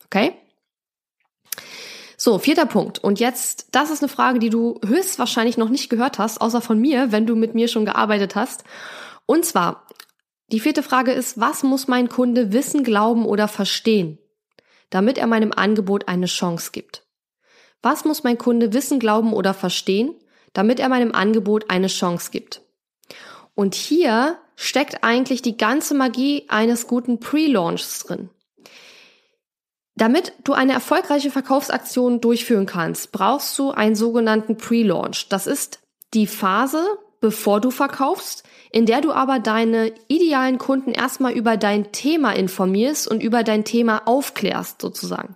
Okay? 0.07 0.35
So, 2.21 2.41
vierter 2.41 2.67
Punkt. 2.67 2.99
Und 2.99 3.21
jetzt, 3.21 3.69
das 3.71 3.91
ist 3.91 4.03
eine 4.03 4.09
Frage, 4.09 4.41
die 4.41 4.51
du 4.51 4.81
höchstwahrscheinlich 4.85 5.57
noch 5.57 5.69
nicht 5.69 5.89
gehört 5.89 6.19
hast, 6.19 6.41
außer 6.41 6.61
von 6.61 6.81
mir, 6.81 7.13
wenn 7.13 7.27
du 7.27 7.37
mit 7.37 7.55
mir 7.55 7.69
schon 7.69 7.85
gearbeitet 7.85 8.35
hast. 8.35 8.65
Und 9.25 9.45
zwar, 9.45 9.87
die 10.51 10.59
vierte 10.59 10.83
Frage 10.83 11.13
ist, 11.13 11.39
was 11.39 11.63
muss 11.63 11.87
mein 11.87 12.09
Kunde 12.09 12.53
wissen, 12.53 12.83
glauben 12.83 13.25
oder 13.25 13.47
verstehen, 13.47 14.19
damit 14.91 15.17
er 15.17 15.29
meinem 15.29 15.53
Angebot 15.53 16.09
eine 16.09 16.27
Chance 16.27 16.71
gibt? 16.73 17.07
Was 17.83 18.05
muss 18.05 18.25
mein 18.25 18.37
Kunde 18.37 18.73
wissen, 18.73 18.99
glauben 18.99 19.33
oder 19.33 19.55
verstehen, 19.55 20.13
damit 20.55 20.81
er 20.81 20.89
meinem 20.89 21.13
Angebot 21.13 21.71
eine 21.71 21.87
Chance 21.87 22.33
gibt? 22.33 22.63
Und 23.55 23.77
hier 23.77 24.39
steckt 24.57 25.05
eigentlich 25.05 25.41
die 25.41 25.57
ganze 25.57 25.95
Magie 25.95 26.47
eines 26.49 26.89
guten 26.89 27.21
Pre-Launchs 27.21 28.01
drin. 28.01 28.31
Damit 29.99 30.33
du 30.45 30.53
eine 30.53 30.75
erfolgreiche 30.75 31.33
Verkaufsaktion 31.33 32.21
durchführen 32.21 32.67
kannst, 32.67 33.11
brauchst 33.11 33.59
du 33.59 33.73
einen 33.73 33.97
sogenannten 33.97 34.57
Pre-Launch. 34.57 35.29
Das 35.29 35.49
ist 35.49 35.81
die 36.15 36.29
Phase, 36.29 36.87
bevor 37.21 37.61
du 37.61 37.73
verkaufst, 37.73 38.45
in 38.71 38.87
der 38.87 39.01
du 39.01 39.11
aber 39.11 39.41
deine 39.41 39.93
idealen 40.07 40.59
Kunden 40.59 40.93
erstmal 40.93 41.33
über 41.33 41.57
dein 41.57 41.91
Thema 41.91 42.31
informierst 42.31 43.09
und 43.09 43.25
über 43.25 43.43
dein 43.43 43.65
Thema 43.65 44.03
aufklärst 44.07 44.81
sozusagen. 44.81 45.35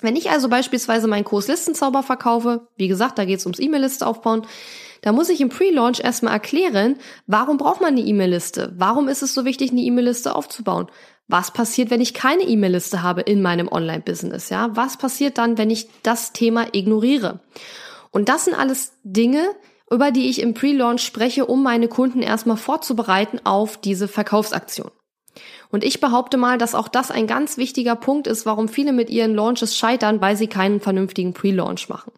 Wenn 0.00 0.16
ich 0.16 0.30
also 0.30 0.48
beispielsweise 0.48 1.06
meinen 1.06 1.24
Kurs 1.24 1.46
Listenzauber 1.46 2.02
verkaufe, 2.02 2.68
wie 2.76 2.88
gesagt, 2.88 3.18
da 3.18 3.26
geht 3.26 3.40
es 3.40 3.46
ums 3.46 3.58
E-Mail-Liste 3.58 4.06
aufbauen, 4.06 4.46
da 5.02 5.12
muss 5.12 5.28
ich 5.28 5.42
im 5.42 5.50
Pre-Launch 5.50 6.00
erstmal 6.00 6.32
erklären, 6.32 6.96
warum 7.26 7.58
braucht 7.58 7.82
man 7.82 7.90
eine 7.90 8.00
E-Mail-Liste? 8.00 8.72
Warum 8.78 9.08
ist 9.08 9.22
es 9.22 9.34
so 9.34 9.44
wichtig, 9.44 9.70
eine 9.70 9.82
E-Mail-Liste 9.82 10.34
aufzubauen? 10.34 10.90
Was 11.28 11.50
passiert, 11.50 11.90
wenn 11.90 12.00
ich 12.00 12.14
keine 12.14 12.44
E-Mail-Liste 12.44 13.02
habe 13.02 13.20
in 13.22 13.42
meinem 13.42 13.68
Online-Business? 13.68 14.48
Ja, 14.50 14.74
was 14.76 14.96
passiert 14.96 15.38
dann, 15.38 15.58
wenn 15.58 15.70
ich 15.70 15.88
das 16.02 16.32
Thema 16.32 16.74
ignoriere? 16.74 17.40
Und 18.12 18.28
das 18.28 18.44
sind 18.44 18.54
alles 18.54 18.92
Dinge, 19.02 19.44
über 19.90 20.10
die 20.10 20.28
ich 20.28 20.40
im 20.40 20.54
Pre-Launch 20.54 21.02
spreche, 21.02 21.46
um 21.46 21.62
meine 21.62 21.88
Kunden 21.88 22.22
erstmal 22.22 22.56
vorzubereiten 22.56 23.40
auf 23.44 23.76
diese 23.76 24.08
Verkaufsaktion. 24.08 24.90
Und 25.70 25.84
ich 25.84 26.00
behaupte 26.00 26.36
mal, 26.36 26.58
dass 26.58 26.74
auch 26.74 26.88
das 26.88 27.10
ein 27.10 27.26
ganz 27.26 27.56
wichtiger 27.56 27.96
Punkt 27.96 28.26
ist, 28.26 28.46
warum 28.46 28.68
viele 28.68 28.92
mit 28.92 29.10
ihren 29.10 29.34
Launches 29.34 29.76
scheitern, 29.76 30.20
weil 30.20 30.36
sie 30.36 30.46
keinen 30.46 30.80
vernünftigen 30.80 31.34
Pre-Launch 31.34 31.88
machen. 31.88 32.12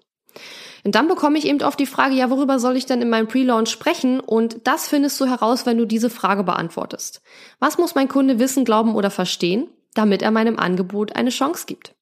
Und 0.84 0.94
dann 0.94 1.08
bekomme 1.08 1.38
ich 1.38 1.46
eben 1.46 1.62
oft 1.62 1.78
die 1.78 1.86
Frage, 1.86 2.14
ja, 2.14 2.30
worüber 2.30 2.58
soll 2.58 2.76
ich 2.76 2.86
denn 2.86 3.02
in 3.02 3.10
meinem 3.10 3.28
Pre-Launch 3.28 3.70
sprechen? 3.70 4.20
Und 4.20 4.66
das 4.66 4.88
findest 4.88 5.20
du 5.20 5.26
heraus, 5.26 5.66
wenn 5.66 5.78
du 5.78 5.86
diese 5.86 6.10
Frage 6.10 6.44
beantwortest. 6.44 7.20
Was 7.58 7.78
muss 7.78 7.94
mein 7.94 8.08
Kunde 8.08 8.38
wissen, 8.38 8.64
glauben 8.64 8.94
oder 8.94 9.10
verstehen, 9.10 9.68
damit 9.94 10.22
er 10.22 10.30
meinem 10.30 10.58
Angebot 10.58 11.16
eine 11.16 11.30
Chance 11.30 11.64
gibt? 11.66 11.94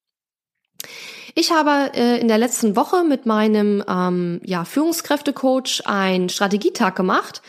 Ich 1.34 1.52
habe 1.52 1.92
äh, 1.94 2.18
in 2.18 2.28
der 2.28 2.38
letzten 2.38 2.76
Woche 2.76 3.04
mit 3.04 3.26
meinem 3.26 3.84
ähm, 3.86 4.40
ja, 4.42 4.64
Führungskräftecoach 4.64 5.82
einen 5.84 6.30
Strategietag 6.30 6.94
gemacht. 6.94 7.42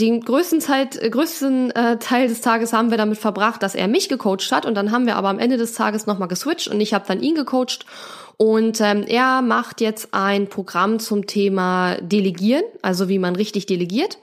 Den 0.00 0.20
größten, 0.20 0.60
Zeit, 0.60 0.96
äh, 0.96 1.10
größten 1.10 1.72
äh, 1.72 1.98
Teil 1.98 2.28
des 2.28 2.40
Tages 2.40 2.72
haben 2.72 2.90
wir 2.90 2.98
damit 2.98 3.18
verbracht, 3.18 3.62
dass 3.62 3.74
er 3.74 3.88
mich 3.88 4.08
gecoacht 4.08 4.52
hat 4.52 4.64
und 4.64 4.74
dann 4.76 4.92
haben 4.92 5.06
wir 5.06 5.16
aber 5.16 5.28
am 5.28 5.40
Ende 5.40 5.56
des 5.56 5.72
Tages 5.74 6.06
nochmal 6.06 6.28
geswitcht 6.28 6.68
und 6.68 6.80
ich 6.80 6.94
habe 6.94 7.04
dann 7.06 7.20
ihn 7.20 7.34
gecoacht 7.34 7.84
und 8.36 8.80
ähm, 8.80 9.04
er 9.06 9.42
macht 9.42 9.80
jetzt 9.80 10.08
ein 10.12 10.48
Programm 10.48 10.98
zum 10.98 11.26
Thema 11.26 11.96
Delegieren, 12.00 12.64
also 12.82 13.08
wie 13.08 13.18
man 13.18 13.36
richtig 13.36 13.66
delegiert. 13.66 14.18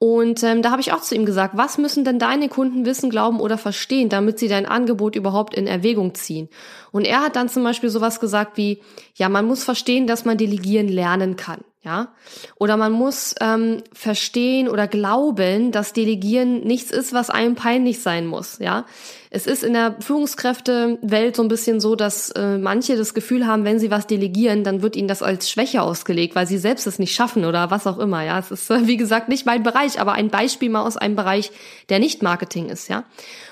Und 0.00 0.44
ähm, 0.44 0.62
da 0.62 0.70
habe 0.70 0.80
ich 0.80 0.92
auch 0.92 1.00
zu 1.00 1.16
ihm 1.16 1.26
gesagt, 1.26 1.56
was 1.56 1.76
müssen 1.76 2.04
denn 2.04 2.20
deine 2.20 2.48
Kunden 2.48 2.86
wissen, 2.86 3.10
glauben 3.10 3.40
oder 3.40 3.58
verstehen, 3.58 4.08
damit 4.08 4.38
sie 4.38 4.46
dein 4.46 4.64
Angebot 4.64 5.16
überhaupt 5.16 5.54
in 5.54 5.66
Erwägung 5.66 6.14
ziehen? 6.14 6.48
Und 6.92 7.04
er 7.04 7.20
hat 7.20 7.34
dann 7.34 7.48
zum 7.48 7.64
Beispiel 7.64 7.90
sowas 7.90 8.20
gesagt 8.20 8.56
wie, 8.56 8.80
ja, 9.16 9.28
man 9.28 9.44
muss 9.44 9.64
verstehen, 9.64 10.06
dass 10.06 10.24
man 10.24 10.38
delegieren 10.38 10.86
lernen 10.86 11.34
kann 11.34 11.64
ja. 11.82 12.08
Oder 12.56 12.76
man 12.76 12.92
muss 12.92 13.34
ähm, 13.40 13.82
verstehen 13.92 14.68
oder 14.68 14.88
glauben, 14.88 15.70
dass 15.70 15.92
Delegieren 15.92 16.60
nichts 16.60 16.90
ist, 16.90 17.12
was 17.12 17.30
einem 17.30 17.54
peinlich 17.54 18.02
sein 18.02 18.26
muss, 18.26 18.58
ja. 18.58 18.84
Es 19.30 19.46
ist 19.46 19.62
in 19.62 19.74
der 19.74 19.96
Führungskräftewelt 20.00 21.36
so 21.36 21.42
ein 21.42 21.48
bisschen 21.48 21.80
so, 21.80 21.94
dass 21.94 22.30
äh, 22.30 22.56
manche 22.56 22.96
das 22.96 23.12
Gefühl 23.12 23.46
haben, 23.46 23.64
wenn 23.64 23.78
sie 23.78 23.90
was 23.90 24.06
delegieren, 24.06 24.64
dann 24.64 24.80
wird 24.80 24.96
ihnen 24.96 25.06
das 25.06 25.22
als 25.22 25.50
Schwäche 25.50 25.82
ausgelegt, 25.82 26.34
weil 26.34 26.46
sie 26.46 26.56
selbst 26.56 26.86
es 26.86 26.98
nicht 26.98 27.14
schaffen 27.14 27.44
oder 27.44 27.70
was 27.70 27.86
auch 27.86 27.98
immer, 27.98 28.24
ja. 28.24 28.38
Es 28.38 28.50
ist, 28.50 28.70
wie 28.86 28.96
gesagt, 28.96 29.28
nicht 29.28 29.46
mein 29.46 29.62
Bereich, 29.62 30.00
aber 30.00 30.12
ein 30.12 30.30
Beispiel 30.30 30.70
mal 30.70 30.82
aus 30.82 30.96
einem 30.96 31.14
Bereich, 31.14 31.52
der 31.90 32.00
nicht 32.00 32.22
Marketing 32.22 32.68
ist, 32.70 32.88
ja. 32.88 33.04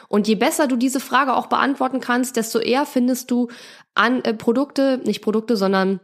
Und 0.08 0.28
je 0.28 0.34
besser 0.36 0.66
du 0.66 0.76
diese 0.76 1.00
Frage 1.00 1.34
auch 1.34 1.46
beantworten 1.46 2.00
kannst, 2.00 2.36
desto 2.36 2.58
eher 2.58 2.86
findest 2.86 3.30
du 3.30 3.48
an 3.94 4.22
äh, 4.24 4.34
Produkte, 4.34 5.00
nicht 5.04 5.22
Produkte, 5.22 5.56
sondern 5.56 6.00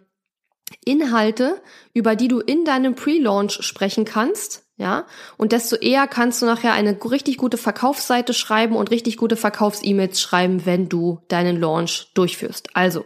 Inhalte, 0.85 1.61
über 1.95 2.17
die 2.17 2.29
du 2.29 2.41
in 2.41 2.65
deinem 2.65 2.95
Pre-Launch 2.95 3.63
sprechen 3.63 4.05
kannst, 4.05 4.65
ja, 4.77 5.07
und 5.37 5.53
desto 5.53 5.77
eher 5.77 6.07
kannst 6.09 6.43
du 6.43 6.47
nachher 6.47 6.73
eine 6.73 6.99
richtig 7.05 7.37
gute 7.37 7.57
Verkaufsseite 7.57 8.35
schreiben 8.35 8.75
und 8.75 8.91
richtig 8.91 9.17
gute 9.17 9.37
Verkaufs-E-Mails 9.37 10.21
schreiben, 10.21 10.67
wenn 10.67 10.89
du 10.89 11.21
deinen 11.29 11.61
Launch 11.61 12.11
durchführst. 12.15 12.75
Also, 12.75 13.05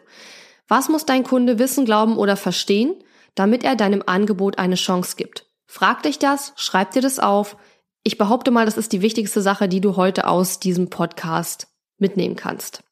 was 0.69 0.89
muss 0.89 1.05
dein 1.05 1.23
Kunde 1.23 1.59
wissen, 1.59 1.85
glauben 1.85 2.17
oder 2.17 2.37
verstehen, 2.37 2.95
damit 3.35 3.63
er 3.63 3.77
deinem 3.77 4.03
Angebot 4.07 4.59
eine 4.59 4.77
Chance 4.77 5.17
gibt? 5.17 5.47
Frag 5.67 6.03
dich 6.03 6.19
das, 6.19 6.53
schreib 6.57 6.93
dir 6.93 7.03
das 7.03 7.19
auf. 7.19 7.57
Ich 8.05 8.17
behaupte 8.17 8.51
mal, 8.51 8.65
das 8.65 8.79
ist 8.79 8.93
die 8.93 9.03
wichtigste 9.03 9.43
Sache, 9.43 9.69
die 9.69 9.81
du 9.81 9.97
heute 9.97 10.29
aus 10.29 10.61
diesem 10.61 10.89
Podcast 10.89 11.67
mitnehmen 11.99 12.37
kannst. 12.37 12.85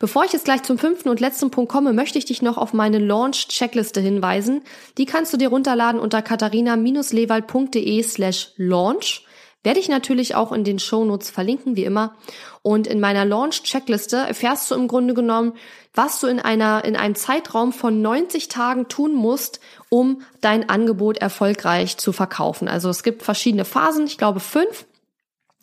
Bevor 0.00 0.24
ich 0.24 0.32
jetzt 0.32 0.46
gleich 0.46 0.62
zum 0.62 0.78
fünften 0.78 1.10
und 1.10 1.20
letzten 1.20 1.50
Punkt 1.50 1.70
komme, 1.70 1.92
möchte 1.92 2.16
ich 2.16 2.24
dich 2.24 2.40
noch 2.40 2.56
auf 2.56 2.72
meine 2.72 2.98
Launch-Checkliste 2.98 4.00
hinweisen. 4.00 4.62
Die 4.96 5.04
kannst 5.04 5.30
du 5.34 5.36
dir 5.36 5.50
runterladen 5.50 6.00
unter 6.00 6.22
katharina-lewald.de 6.22 8.02
slash 8.02 8.52
launch. 8.56 9.26
Werde 9.62 9.78
ich 9.78 9.90
natürlich 9.90 10.34
auch 10.34 10.52
in 10.52 10.64
den 10.64 10.78
Shownotes 10.78 11.28
verlinken, 11.28 11.76
wie 11.76 11.84
immer. 11.84 12.16
Und 12.62 12.86
in 12.86 12.98
meiner 12.98 13.26
Launch-Checkliste 13.26 14.16
erfährst 14.16 14.70
du 14.70 14.74
im 14.74 14.88
Grunde 14.88 15.12
genommen, 15.12 15.52
was 15.92 16.18
du 16.18 16.28
in 16.28 16.40
einer, 16.40 16.82
in 16.86 16.96
einem 16.96 17.14
Zeitraum 17.14 17.74
von 17.74 18.00
90 18.00 18.48
Tagen 18.48 18.88
tun 18.88 19.12
musst, 19.12 19.60
um 19.90 20.22
dein 20.40 20.70
Angebot 20.70 21.18
erfolgreich 21.18 21.98
zu 21.98 22.12
verkaufen. 22.14 22.68
Also 22.68 22.88
es 22.88 23.02
gibt 23.02 23.22
verschiedene 23.22 23.66
Phasen, 23.66 24.06
ich 24.06 24.16
glaube 24.16 24.40
fünf. 24.40 24.86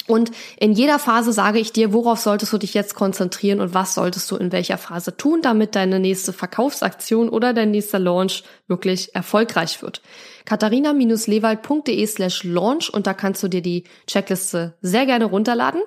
Und 0.07 0.31
in 0.57 0.71
jeder 0.71 0.99
Phase 0.99 1.33
sage 1.33 1.59
ich 1.59 1.73
dir, 1.73 1.93
worauf 1.93 2.19
solltest 2.19 2.53
du 2.53 2.57
dich 2.57 2.73
jetzt 2.73 2.95
konzentrieren 2.95 3.59
und 3.59 3.73
was 3.73 3.93
solltest 3.93 4.31
du 4.31 4.37
in 4.37 4.51
welcher 4.51 4.77
Phase 4.77 5.17
tun, 5.17 5.41
damit 5.41 5.75
deine 5.75 5.99
nächste 5.99 6.33
Verkaufsaktion 6.33 7.29
oder 7.29 7.53
dein 7.53 7.71
nächster 7.71 7.99
Launch 7.99 8.43
wirklich 8.67 9.13
erfolgreich 9.13 9.81
wird 9.81 10.01
katharina-lewald.de 10.47 12.07
slash 12.07 12.43
launch 12.45 12.91
und 12.91 13.05
da 13.05 13.13
kannst 13.13 13.43
du 13.43 13.49
dir 13.49 13.61
die 13.61 13.83
Checkliste 14.07 14.73
sehr 14.81 15.05
gerne 15.05 15.25
runterladen. 15.25 15.81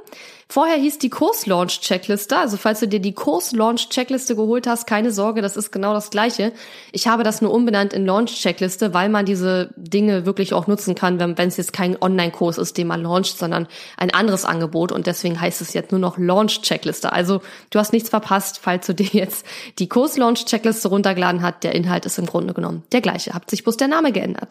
Vorher 0.51 0.79
hieß 0.79 0.99
die 0.99 1.11
Kurs-Launch-Checkliste, 1.11 2.37
also 2.37 2.57
falls 2.57 2.81
du 2.81 2.89
dir 2.89 2.99
die 2.99 3.15
Kurs-Launch-Checkliste 3.15 4.35
geholt 4.35 4.67
hast, 4.67 4.85
keine 4.85 5.13
Sorge, 5.13 5.43
das 5.43 5.57
ist 5.57 5.71
genau 5.71 5.95
das 5.95 6.11
gleiche. 6.11 6.53
Ich 6.91 7.07
habe 7.07 7.23
das 7.23 7.41
nur 7.41 7.55
umbenannt 7.55 7.93
in 7.93 8.05
Launch-Checkliste, 8.05 8.93
weil 8.93 9.11
man 9.11 9.25
diese 9.25 9.73
Dinge 9.77 10.27
wirklich 10.27 10.53
auch 10.53 10.67
nutzen 10.67 10.97
kann, 10.97 11.21
wenn 11.21 11.49
es 11.49 11.57
jetzt 11.57 11.73
kein 11.73 11.97
Online-Kurs 12.03 12.59
ist, 12.59 12.79
den 12.79 12.89
man 12.89 13.01
launcht, 13.01 13.39
sondern 13.39 13.69
ein 13.97 14.13
anderes 14.13 14.45
Angebot 14.45 14.91
und 14.91 15.07
deswegen 15.07 15.41
heißt 15.41 15.61
es 15.61 15.73
jetzt 15.73 15.93
nur 15.93 16.01
noch 16.01 16.19
Launch-Checkliste. 16.19 17.13
Also 17.13 17.43
du 17.71 17.79
hast 17.79 17.93
nichts 17.93 18.09
verpasst, 18.09 18.59
falls 18.61 18.89
du 18.89 18.95
dir 18.97 19.11
jetzt 19.13 19.47
die 19.79 19.89
Kurs-Launch-Checkliste 19.89 20.89
runtergeladen 20.89 21.43
hast. 21.43 21.63
Der 21.63 21.77
Inhalt 21.77 22.07
ist 22.07 22.19
im 22.19 22.27
Grunde 22.27 22.55
genommen 22.55 22.83
der 22.91 23.03
gleiche, 23.03 23.35
hat 23.35 23.49
sich 23.49 23.63
bloß 23.63 23.77
der 23.77 23.87
Name 23.87 24.11
geändert. 24.11 24.50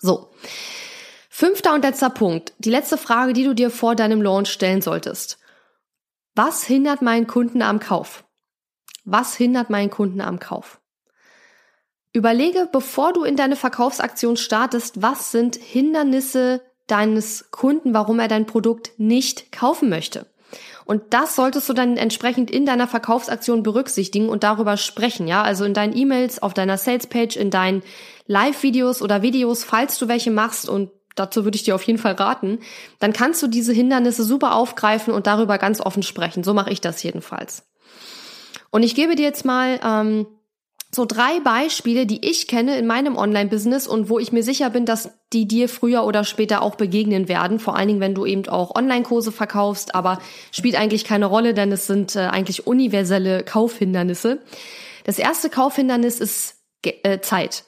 So. 0.00 0.30
Fünfter 1.28 1.74
und 1.74 1.82
letzter 1.82 2.10
Punkt. 2.10 2.52
Die 2.58 2.70
letzte 2.70 2.98
Frage, 2.98 3.32
die 3.32 3.44
du 3.44 3.54
dir 3.54 3.70
vor 3.70 3.94
deinem 3.94 4.22
Launch 4.22 4.50
stellen 4.50 4.82
solltest. 4.82 5.38
Was 6.34 6.64
hindert 6.64 7.02
meinen 7.02 7.26
Kunden 7.26 7.62
am 7.62 7.80
Kauf? 7.80 8.24
Was 9.04 9.36
hindert 9.36 9.70
meinen 9.70 9.90
Kunden 9.90 10.20
am 10.20 10.38
Kauf? 10.38 10.80
Überlege, 12.12 12.68
bevor 12.70 13.12
du 13.12 13.24
in 13.24 13.36
deine 13.36 13.56
Verkaufsaktion 13.56 14.36
startest, 14.36 15.00
was 15.02 15.30
sind 15.30 15.56
Hindernisse 15.56 16.62
deines 16.86 17.50
Kunden, 17.50 17.94
warum 17.94 18.18
er 18.18 18.28
dein 18.28 18.46
Produkt 18.46 18.92
nicht 18.96 19.52
kaufen 19.52 19.88
möchte. 19.88 20.26
Und 20.90 21.14
das 21.14 21.36
solltest 21.36 21.68
du 21.68 21.72
dann 21.72 21.96
entsprechend 21.96 22.50
in 22.50 22.66
deiner 22.66 22.88
Verkaufsaktion 22.88 23.62
berücksichtigen 23.62 24.28
und 24.28 24.42
darüber 24.42 24.76
sprechen, 24.76 25.28
ja? 25.28 25.40
Also 25.40 25.64
in 25.64 25.72
deinen 25.72 25.96
E-Mails, 25.96 26.42
auf 26.42 26.52
deiner 26.52 26.78
Salespage, 26.78 27.38
in 27.38 27.50
deinen 27.52 27.84
Live-Videos 28.26 29.00
oder 29.00 29.22
Videos, 29.22 29.62
falls 29.62 29.98
du 29.98 30.08
welche 30.08 30.32
machst 30.32 30.68
und 30.68 30.90
dazu 31.14 31.44
würde 31.44 31.54
ich 31.54 31.62
dir 31.62 31.76
auf 31.76 31.84
jeden 31.84 32.00
Fall 32.00 32.14
raten, 32.14 32.58
dann 32.98 33.12
kannst 33.12 33.40
du 33.40 33.46
diese 33.46 33.72
Hindernisse 33.72 34.24
super 34.24 34.56
aufgreifen 34.56 35.14
und 35.14 35.28
darüber 35.28 35.58
ganz 35.58 35.80
offen 35.80 36.02
sprechen. 36.02 36.42
So 36.42 36.54
mache 36.54 36.72
ich 36.72 36.80
das 36.80 37.00
jedenfalls. 37.04 37.62
Und 38.70 38.82
ich 38.82 38.96
gebe 38.96 39.14
dir 39.14 39.26
jetzt 39.26 39.44
mal 39.44 39.78
ähm, 39.84 40.26
so 40.92 41.04
drei 41.04 41.38
Beispiele, 41.40 42.04
die 42.04 42.28
ich 42.28 42.48
kenne 42.48 42.76
in 42.76 42.86
meinem 42.86 43.16
Online-Business 43.16 43.86
und 43.86 44.08
wo 44.08 44.18
ich 44.18 44.32
mir 44.32 44.42
sicher 44.42 44.70
bin, 44.70 44.86
dass 44.86 45.10
die 45.32 45.46
dir 45.46 45.68
früher 45.68 46.04
oder 46.04 46.24
später 46.24 46.62
auch 46.62 46.74
begegnen 46.74 47.28
werden. 47.28 47.60
Vor 47.60 47.76
allen 47.76 47.88
Dingen, 47.88 48.00
wenn 48.00 48.14
du 48.14 48.26
eben 48.26 48.48
auch 48.48 48.74
Online-Kurse 48.74 49.30
verkaufst, 49.30 49.94
aber 49.94 50.18
spielt 50.50 50.74
eigentlich 50.74 51.04
keine 51.04 51.26
Rolle, 51.26 51.54
denn 51.54 51.70
es 51.70 51.86
sind 51.86 52.16
äh, 52.16 52.20
eigentlich 52.20 52.66
universelle 52.66 53.44
Kaufhindernisse. 53.44 54.40
Das 55.04 55.18
erste 55.18 55.48
Kaufhindernis 55.48 56.18
ist 56.18 56.56
äh, 56.82 57.20
Zeit. 57.20 57.64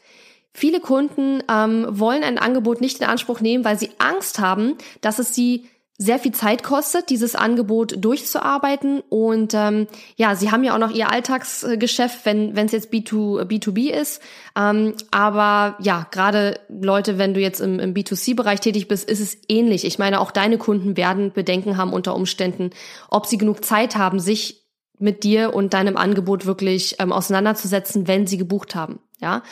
Viele 0.52 0.80
Kunden 0.80 1.42
ähm, 1.50 1.86
wollen 1.88 2.24
ein 2.24 2.38
Angebot 2.38 2.80
nicht 2.80 3.00
in 3.00 3.06
Anspruch 3.06 3.40
nehmen, 3.40 3.64
weil 3.64 3.78
sie 3.78 3.90
Angst 3.98 4.38
haben, 4.38 4.76
dass 5.00 5.18
es 5.18 5.34
sie 5.34 5.68
sehr 5.98 6.18
viel 6.18 6.32
Zeit 6.32 6.62
kostet, 6.62 7.10
dieses 7.10 7.34
Angebot 7.34 8.04
durchzuarbeiten. 8.04 9.02
Und 9.08 9.54
ähm, 9.54 9.86
ja, 10.16 10.34
sie 10.34 10.50
haben 10.50 10.64
ja 10.64 10.74
auch 10.74 10.78
noch 10.78 10.90
ihr 10.90 11.10
Alltagsgeschäft, 11.10 12.24
wenn 12.24 12.56
wenn 12.56 12.66
es 12.66 12.72
jetzt 12.72 12.92
B2, 12.92 13.44
B2B 13.44 13.90
ist. 13.90 14.20
Ähm, 14.56 14.94
aber 15.10 15.76
ja, 15.80 16.06
gerade 16.10 16.58
Leute, 16.68 17.18
wenn 17.18 17.34
du 17.34 17.40
jetzt 17.40 17.60
im, 17.60 17.78
im 17.78 17.94
B2C-Bereich 17.94 18.60
tätig 18.60 18.88
bist, 18.88 19.08
ist 19.08 19.20
es 19.20 19.38
ähnlich. 19.48 19.84
Ich 19.84 19.98
meine, 19.98 20.20
auch 20.20 20.30
deine 20.30 20.58
Kunden 20.58 20.96
werden 20.96 21.32
Bedenken 21.32 21.76
haben 21.76 21.92
unter 21.92 22.16
Umständen, 22.16 22.70
ob 23.08 23.26
sie 23.26 23.38
genug 23.38 23.64
Zeit 23.64 23.96
haben, 23.96 24.18
sich 24.18 24.62
mit 24.98 25.24
dir 25.24 25.52
und 25.52 25.74
deinem 25.74 25.96
Angebot 25.96 26.46
wirklich 26.46 26.96
ähm, 27.00 27.12
auseinanderzusetzen, 27.12 28.08
wenn 28.08 28.26
sie 28.26 28.38
gebucht 28.38 28.74
haben. 28.74 29.00
Ja, 29.22 29.44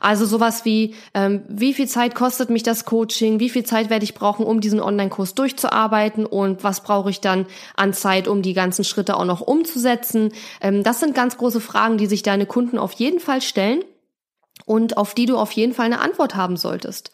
also 0.00 0.26
sowas 0.26 0.66
wie, 0.66 0.94
ähm, 1.14 1.44
wie 1.48 1.72
viel 1.72 1.88
Zeit 1.88 2.14
kostet 2.14 2.50
mich 2.50 2.62
das 2.62 2.84
Coaching, 2.84 3.40
wie 3.40 3.48
viel 3.48 3.64
Zeit 3.64 3.88
werde 3.88 4.04
ich 4.04 4.12
brauchen, 4.12 4.44
um 4.44 4.60
diesen 4.60 4.80
Online-Kurs 4.80 5.34
durchzuarbeiten 5.34 6.26
und 6.26 6.62
was 6.62 6.82
brauche 6.82 7.08
ich 7.08 7.22
dann 7.22 7.46
an 7.74 7.94
Zeit, 7.94 8.28
um 8.28 8.42
die 8.42 8.52
ganzen 8.52 8.84
Schritte 8.84 9.16
auch 9.16 9.24
noch 9.24 9.40
umzusetzen. 9.40 10.30
Ähm, 10.60 10.82
das 10.82 11.00
sind 11.00 11.14
ganz 11.14 11.38
große 11.38 11.62
Fragen, 11.62 11.96
die 11.96 12.06
sich 12.06 12.22
deine 12.22 12.44
Kunden 12.44 12.76
auf 12.76 12.92
jeden 12.92 13.18
Fall 13.18 13.40
stellen 13.40 13.82
und 14.66 14.98
auf 14.98 15.14
die 15.14 15.24
du 15.24 15.38
auf 15.38 15.52
jeden 15.52 15.72
Fall 15.72 15.86
eine 15.86 16.00
Antwort 16.00 16.34
haben 16.34 16.58
solltest. 16.58 17.10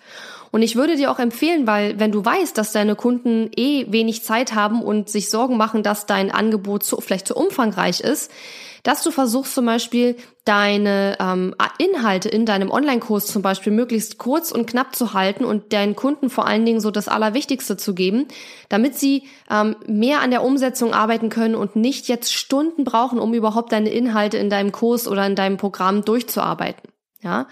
Und 0.51 0.63
ich 0.63 0.75
würde 0.75 0.97
dir 0.97 1.13
auch 1.13 1.21
empfehlen, 1.21 1.69
weil 1.69 2.01
wenn 2.01 2.11
du 2.11 2.25
weißt, 2.25 2.59
dass 2.59 2.73
deine 2.73 2.97
Kunden 2.97 3.53
eh 3.55 3.87
wenig 3.89 4.25
Zeit 4.25 4.57
haben 4.57 4.83
und 4.83 5.09
sich 5.09 5.31
Sorgen 5.31 5.57
machen, 5.57 5.85
dass 5.85 6.07
dein 6.07 6.33
Angebot 6.33 6.83
zu, 6.83 7.01
vielleicht 7.01 7.29
zu 7.29 7.37
umfangreich 7.37 8.01
ist, 8.01 8.33
dass 8.83 9.03
du 9.03 9.11
versuchst 9.11 9.55
zum 9.55 9.67
Beispiel 9.67 10.17
deine 10.45 11.17
ähm, 11.21 11.55
Inhalte 11.79 12.29
in 12.29 12.47
deinem 12.47 12.71
Online-Kurs 12.71 13.27
zum 13.27 13.43
Beispiel 13.43 13.73
möglichst 13.73 14.19
kurz 14.19 14.51
und 14.53 14.67
knapp 14.67 14.97
zu 14.97 15.15
halten 15.15 15.45
und 15.45 15.73
deinen 15.73 15.97
Kunden 15.97 16.31
vor 16.31 16.47
allen 16.47 16.65
Dingen 16.65 16.81
so 16.81 16.91
das 16.91 17.09
Allerwichtigste 17.09 17.77
zu 17.77 17.95
geben, 17.95 18.27
damit 18.69 18.97
sie 18.97 19.25
ähm, 19.51 19.77
mehr 19.87 20.21
an 20.21 20.31
der 20.31 20.43
Umsetzung 20.43 20.93
arbeiten 20.93 21.29
können 21.29 21.55
und 21.55 21.77
nicht 21.77 22.09
jetzt 22.09 22.33
Stunden 22.33 22.85
brauchen, 22.85 23.19
um 23.19 23.35
überhaupt 23.35 23.73
deine 23.73 23.91
Inhalte 23.91 24.39
in 24.39 24.51
deinem 24.51 24.73
Kurs 24.73 25.07
oder 25.07 25.27
in 25.27 25.37
deinem 25.37 25.57
Programm 25.57 26.05
durchzuarbeiten. 26.05 26.90
Ja, 27.23 27.49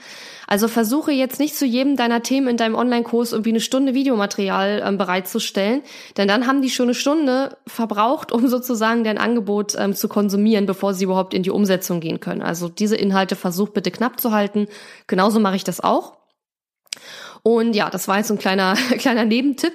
also 0.47 0.67
versuche 0.67 1.13
jetzt 1.13 1.39
nicht 1.39 1.55
zu 1.55 1.67
jedem 1.67 1.95
deiner 1.95 2.23
Themen 2.23 2.49
in 2.49 2.57
deinem 2.57 2.75
Online-Kurs 2.75 3.33
irgendwie 3.33 3.51
eine 3.51 3.61
Stunde 3.61 3.93
Videomaterial 3.93 4.83
ähm, 4.83 4.97
bereitzustellen, 4.97 5.83
denn 6.17 6.27
dann 6.27 6.47
haben 6.47 6.63
die 6.63 6.71
schon 6.71 6.87
eine 6.87 6.95
Stunde 6.95 7.59
verbraucht, 7.67 8.33
um 8.33 8.49
sozusagen 8.49 9.05
dein 9.05 9.19
Angebot 9.19 9.75
ähm, 9.79 9.95
zu 9.95 10.09
konsumieren, 10.09 10.65
bevor 10.65 10.95
sie 10.95 11.05
überhaupt 11.05 11.35
in 11.35 11.43
die 11.43 11.51
Umsetzung 11.51 12.01
gehen 12.01 12.19
können. 12.19 12.41
Also 12.41 12.71
diese 12.71 12.97
Inhalte 12.97 13.37
versuch 13.37 13.69
bitte 13.69 13.91
knapp 13.91 14.19
zu 14.19 14.33
halten. 14.33 14.69
Genauso 15.07 15.39
mache 15.39 15.57
ich 15.57 15.65
das 15.65 15.81
auch. 15.81 16.17
Und 17.43 17.75
ja, 17.75 17.91
das 17.91 18.09
war 18.09 18.19
jetzt 18.19 18.31
ein 18.31 18.39
kleiner, 18.39 18.75
kleiner 18.99 19.25
Nebentipp. 19.25 19.75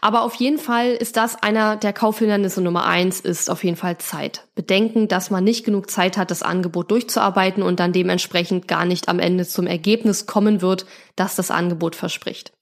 Aber 0.00 0.22
auf 0.22 0.34
jeden 0.34 0.58
Fall 0.58 0.90
ist 0.90 1.16
das 1.16 1.42
einer 1.42 1.76
der 1.76 1.92
Kaufhindernisse 1.92 2.60
Nummer 2.60 2.86
eins, 2.86 3.20
ist 3.20 3.50
auf 3.50 3.64
jeden 3.64 3.76
Fall 3.76 3.98
Zeit. 3.98 4.46
Bedenken, 4.54 5.08
dass 5.08 5.30
man 5.30 5.44
nicht 5.44 5.64
genug 5.64 5.90
Zeit 5.90 6.16
hat, 6.16 6.30
das 6.30 6.42
Angebot 6.42 6.90
durchzuarbeiten 6.90 7.62
und 7.62 7.80
dann 7.80 7.92
dementsprechend 7.92 8.68
gar 8.68 8.84
nicht 8.84 9.08
am 9.08 9.18
Ende 9.18 9.46
zum 9.46 9.66
Ergebnis 9.66 10.26
kommen 10.26 10.62
wird, 10.62 10.86
dass 11.16 11.36
das 11.36 11.50
Angebot 11.50 11.96
verspricht. 11.96 12.52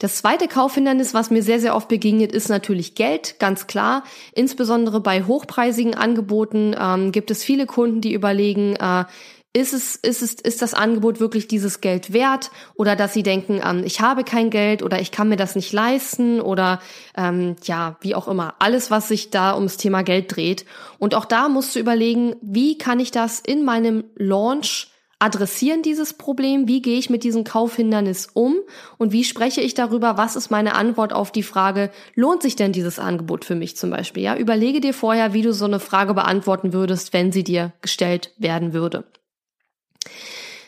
Das 0.00 0.14
zweite 0.14 0.46
Kaufhindernis, 0.46 1.12
was 1.12 1.30
mir 1.30 1.42
sehr, 1.42 1.58
sehr 1.58 1.74
oft 1.74 1.88
begegnet, 1.88 2.30
ist 2.30 2.48
natürlich 2.48 2.94
Geld, 2.94 3.40
ganz 3.40 3.66
klar. 3.66 4.04
Insbesondere 4.32 5.00
bei 5.00 5.24
hochpreisigen 5.24 5.96
Angeboten 5.96 6.76
ähm, 6.78 7.10
gibt 7.10 7.32
es 7.32 7.42
viele 7.42 7.66
Kunden, 7.66 8.00
die 8.00 8.12
überlegen, 8.12 8.76
äh, 8.76 9.06
ist 9.54 9.72
es, 9.72 9.96
ist 9.96 10.22
es, 10.22 10.34
ist 10.34 10.62
das 10.62 10.74
Angebot 10.74 11.20
wirklich 11.20 11.48
dieses 11.48 11.80
Geld 11.80 12.12
wert? 12.12 12.50
Oder 12.74 12.96
dass 12.96 13.14
sie 13.14 13.22
denken, 13.22 13.60
ähm, 13.64 13.82
ich 13.84 14.00
habe 14.00 14.24
kein 14.24 14.50
Geld 14.50 14.82
oder 14.82 15.00
ich 15.00 15.10
kann 15.10 15.28
mir 15.28 15.36
das 15.36 15.56
nicht 15.56 15.72
leisten 15.72 16.40
oder 16.40 16.80
ähm, 17.16 17.56
ja, 17.64 17.96
wie 18.00 18.14
auch 18.14 18.28
immer. 18.28 18.54
Alles, 18.58 18.90
was 18.90 19.08
sich 19.08 19.30
da 19.30 19.54
ums 19.54 19.76
Thema 19.76 20.02
Geld 20.02 20.34
dreht. 20.36 20.64
Und 20.98 21.14
auch 21.14 21.24
da 21.24 21.48
musst 21.48 21.74
du 21.74 21.80
überlegen, 21.80 22.36
wie 22.42 22.78
kann 22.78 23.00
ich 23.00 23.10
das 23.10 23.40
in 23.40 23.64
meinem 23.64 24.04
Launch 24.16 24.92
adressieren 25.18 25.82
dieses 25.82 26.14
Problem? 26.14 26.68
Wie 26.68 26.82
gehe 26.82 26.98
ich 26.98 27.10
mit 27.10 27.24
diesem 27.24 27.42
Kaufhindernis 27.42 28.28
um? 28.34 28.56
Und 28.98 29.12
wie 29.12 29.24
spreche 29.24 29.60
ich 29.60 29.74
darüber? 29.74 30.16
Was 30.16 30.36
ist 30.36 30.50
meine 30.50 30.74
Antwort 30.74 31.12
auf 31.12 31.32
die 31.32 31.42
Frage, 31.42 31.90
lohnt 32.14 32.42
sich 32.42 32.54
denn 32.54 32.72
dieses 32.72 32.98
Angebot 32.98 33.44
für 33.44 33.54
mich 33.54 33.76
zum 33.76 33.90
Beispiel? 33.90 34.22
Ja, 34.22 34.36
überlege 34.36 34.80
dir 34.80 34.94
vorher, 34.94 35.32
wie 35.32 35.42
du 35.42 35.52
so 35.52 35.64
eine 35.64 35.80
Frage 35.80 36.14
beantworten 36.14 36.72
würdest, 36.72 37.12
wenn 37.12 37.32
sie 37.32 37.42
dir 37.42 37.72
gestellt 37.80 38.32
werden 38.38 38.72
würde. 38.72 39.04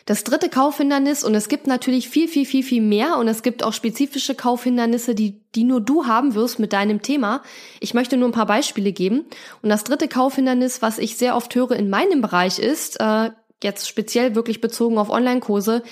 Das 0.05 0.23
dritte 0.23 0.49
Kaufhindernis, 0.49 1.23
und 1.23 1.35
es 1.35 1.47
gibt 1.47 1.67
natürlich 1.67 2.09
viel, 2.09 2.27
viel, 2.27 2.45
viel, 2.45 2.63
viel 2.63 2.81
mehr, 2.81 3.17
und 3.17 3.27
es 3.27 3.43
gibt 3.43 3.63
auch 3.63 3.71
spezifische 3.71 4.35
Kaufhindernisse, 4.35 5.13
die, 5.13 5.39
die 5.55 5.63
nur 5.63 5.79
du 5.79 6.05
haben 6.05 6.33
wirst 6.33 6.59
mit 6.59 6.73
deinem 6.73 7.01
Thema. 7.01 7.43
Ich 7.79 7.93
möchte 7.93 8.17
nur 8.17 8.29
ein 8.29 8.33
paar 8.33 8.47
Beispiele 8.47 8.91
geben. 8.91 9.25
Und 9.61 9.69
das 9.69 9.83
dritte 9.83 10.07
Kaufhindernis, 10.07 10.81
was 10.81 10.97
ich 10.97 11.17
sehr 11.17 11.35
oft 11.35 11.53
höre 11.53 11.71
in 11.71 11.89
meinem 11.89 12.21
Bereich 12.21 12.57
ist, 12.57 12.99
äh, 12.99 13.29
jetzt 13.63 13.87
speziell 13.87 14.33
wirklich 14.33 14.59
bezogen 14.59 14.97
auf 14.97 15.09
Online-Kurse, 15.09 15.83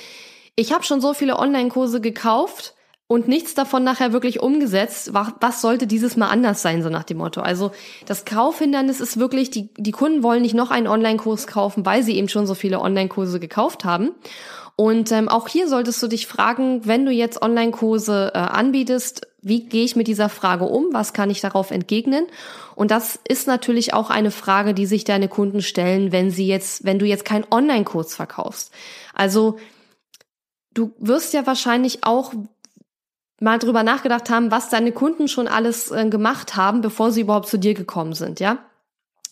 ich 0.55 0.73
habe 0.73 0.83
schon 0.83 0.99
so 0.99 1.13
viele 1.13 1.39
Online-Kurse 1.39 2.01
gekauft, 2.01 2.73
und 3.11 3.27
nichts 3.27 3.55
davon 3.55 3.83
nachher 3.83 4.13
wirklich 4.13 4.39
umgesetzt. 4.39 5.13
Was 5.13 5.61
sollte 5.61 5.87
dieses 5.87 6.15
Mal 6.15 6.27
anders 6.27 6.61
sein, 6.61 6.83
so 6.83 6.89
nach 6.89 7.03
dem 7.03 7.17
Motto? 7.17 7.41
Also 7.41 7.71
das 8.05 8.23
Kaufhindernis 8.23 9.01
ist 9.01 9.17
wirklich, 9.17 9.49
die, 9.49 9.69
die 9.75 9.91
Kunden 9.91 10.21
wollen 10.21 10.43
nicht 10.43 10.53
noch 10.53 10.69
einen 10.69 10.85
Online-Kurs 10.85 11.47
kaufen, 11.47 11.87
weil 11.87 12.03
sie 12.03 12.15
eben 12.15 12.29
schon 12.29 12.45
so 12.45 12.53
viele 12.53 12.79
Online-Kurse 12.79 13.39
gekauft 13.39 13.83
haben. 13.83 14.11
Und 14.75 15.11
ähm, 15.11 15.27
auch 15.27 15.47
hier 15.47 15.67
solltest 15.67 16.01
du 16.03 16.07
dich 16.07 16.27
fragen, 16.27 16.85
wenn 16.85 17.03
du 17.03 17.11
jetzt 17.11 17.41
Online-Kurse 17.41 18.31
äh, 18.35 18.37
anbietest, 18.37 19.27
wie 19.41 19.65
gehe 19.65 19.85
ich 19.85 19.95
mit 19.95 20.07
dieser 20.07 20.29
Frage 20.29 20.65
um? 20.65 20.89
Was 20.91 21.11
kann 21.11 21.31
ich 21.31 21.41
darauf 21.41 21.71
entgegnen? 21.71 22.27
Und 22.75 22.91
das 22.91 23.19
ist 23.27 23.47
natürlich 23.47 23.91
auch 23.95 24.11
eine 24.11 24.29
Frage, 24.29 24.75
die 24.75 24.85
sich 24.85 25.03
deine 25.03 25.29
Kunden 25.29 25.63
stellen, 25.63 26.11
wenn 26.11 26.29
sie 26.29 26.45
jetzt, 26.45 26.85
wenn 26.85 26.99
du 26.99 27.07
jetzt 27.07 27.25
keinen 27.25 27.47
Online-Kurs 27.49 28.13
verkaufst. 28.13 28.71
Also 29.15 29.57
du 30.75 30.93
wirst 30.99 31.33
ja 31.33 31.47
wahrscheinlich 31.47 32.03
auch 32.03 32.33
mal 33.39 33.59
drüber 33.59 33.83
nachgedacht 33.83 34.29
haben, 34.29 34.51
was 34.51 34.69
deine 34.69 34.91
Kunden 34.91 35.27
schon 35.27 35.47
alles 35.47 35.91
äh, 35.91 36.07
gemacht 36.09 36.55
haben, 36.55 36.81
bevor 36.81 37.11
sie 37.11 37.21
überhaupt 37.21 37.47
zu 37.47 37.57
dir 37.57 37.73
gekommen 37.73 38.13
sind, 38.13 38.39
ja? 38.39 38.59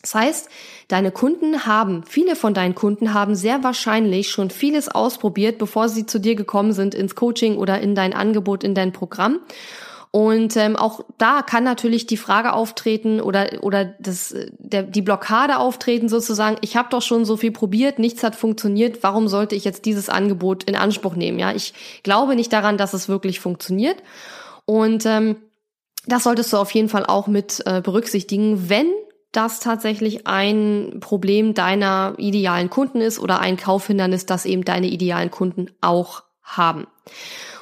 Das 0.01 0.15
heißt, 0.15 0.49
deine 0.87 1.11
Kunden 1.11 1.65
haben, 1.65 2.03
viele 2.07 2.35
von 2.35 2.53
deinen 2.53 2.75
Kunden 2.75 3.13
haben 3.13 3.35
sehr 3.35 3.63
wahrscheinlich 3.63 4.29
schon 4.29 4.51
vieles 4.51 4.87
ausprobiert, 4.87 5.57
bevor 5.57 5.89
sie 5.89 6.05
zu 6.05 6.19
dir 6.19 6.35
gekommen 6.35 6.71
sind 6.71 6.95
ins 6.95 7.15
Coaching 7.15 7.57
oder 7.57 7.81
in 7.81 7.95
dein 7.95 8.13
Angebot, 8.13 8.63
in 8.63 8.73
dein 8.73 8.93
Programm. 8.93 9.39
Und 10.17 10.57
ähm, 10.57 10.75
auch 10.75 11.01
da 11.19 11.43
kann 11.43 11.63
natürlich 11.63 12.07
die 12.07 12.17
Frage 12.17 12.53
auftreten 12.53 13.21
oder 13.21 13.61
oder 13.61 13.85
das 13.85 14.33
der 14.57 14.81
die 14.81 15.03
Blockade 15.03 15.59
auftreten 15.59 16.09
sozusagen. 16.09 16.57
Ich 16.61 16.75
habe 16.75 16.89
doch 16.89 17.03
schon 17.03 17.23
so 17.23 17.37
viel 17.37 17.51
probiert, 17.51 17.99
nichts 17.99 18.23
hat 18.23 18.35
funktioniert. 18.35 19.03
Warum 19.03 19.27
sollte 19.27 19.53
ich 19.53 19.63
jetzt 19.63 19.85
dieses 19.85 20.09
Angebot 20.09 20.63
in 20.63 20.75
Anspruch 20.75 21.15
nehmen? 21.15 21.37
Ja, 21.37 21.51
ich 21.51 21.75
glaube 22.01 22.35
nicht 22.35 22.51
daran, 22.51 22.79
dass 22.79 22.95
es 22.95 23.07
wirklich 23.07 23.39
funktioniert. 23.39 23.97
Und 24.65 25.05
ähm, 25.05 25.35
das 26.07 26.23
solltest 26.23 26.51
du 26.51 26.57
auf 26.57 26.71
jeden 26.71 26.89
Fall 26.89 27.05
auch 27.05 27.27
mit 27.27 27.61
äh, 27.67 27.81
berücksichtigen, 27.81 28.71
wenn 28.71 28.87
das 29.31 29.59
tatsächlich 29.59 30.25
ein 30.25 30.97
Problem 30.99 31.53
deiner 31.53 32.15
idealen 32.17 32.71
Kunden 32.71 33.01
ist 33.01 33.19
oder 33.19 33.39
ein 33.39 33.55
Kaufhindernis, 33.55 34.25
das 34.25 34.47
eben 34.47 34.65
deine 34.65 34.87
idealen 34.87 35.29
Kunden 35.29 35.67
auch 35.79 36.23
haben. 36.41 36.87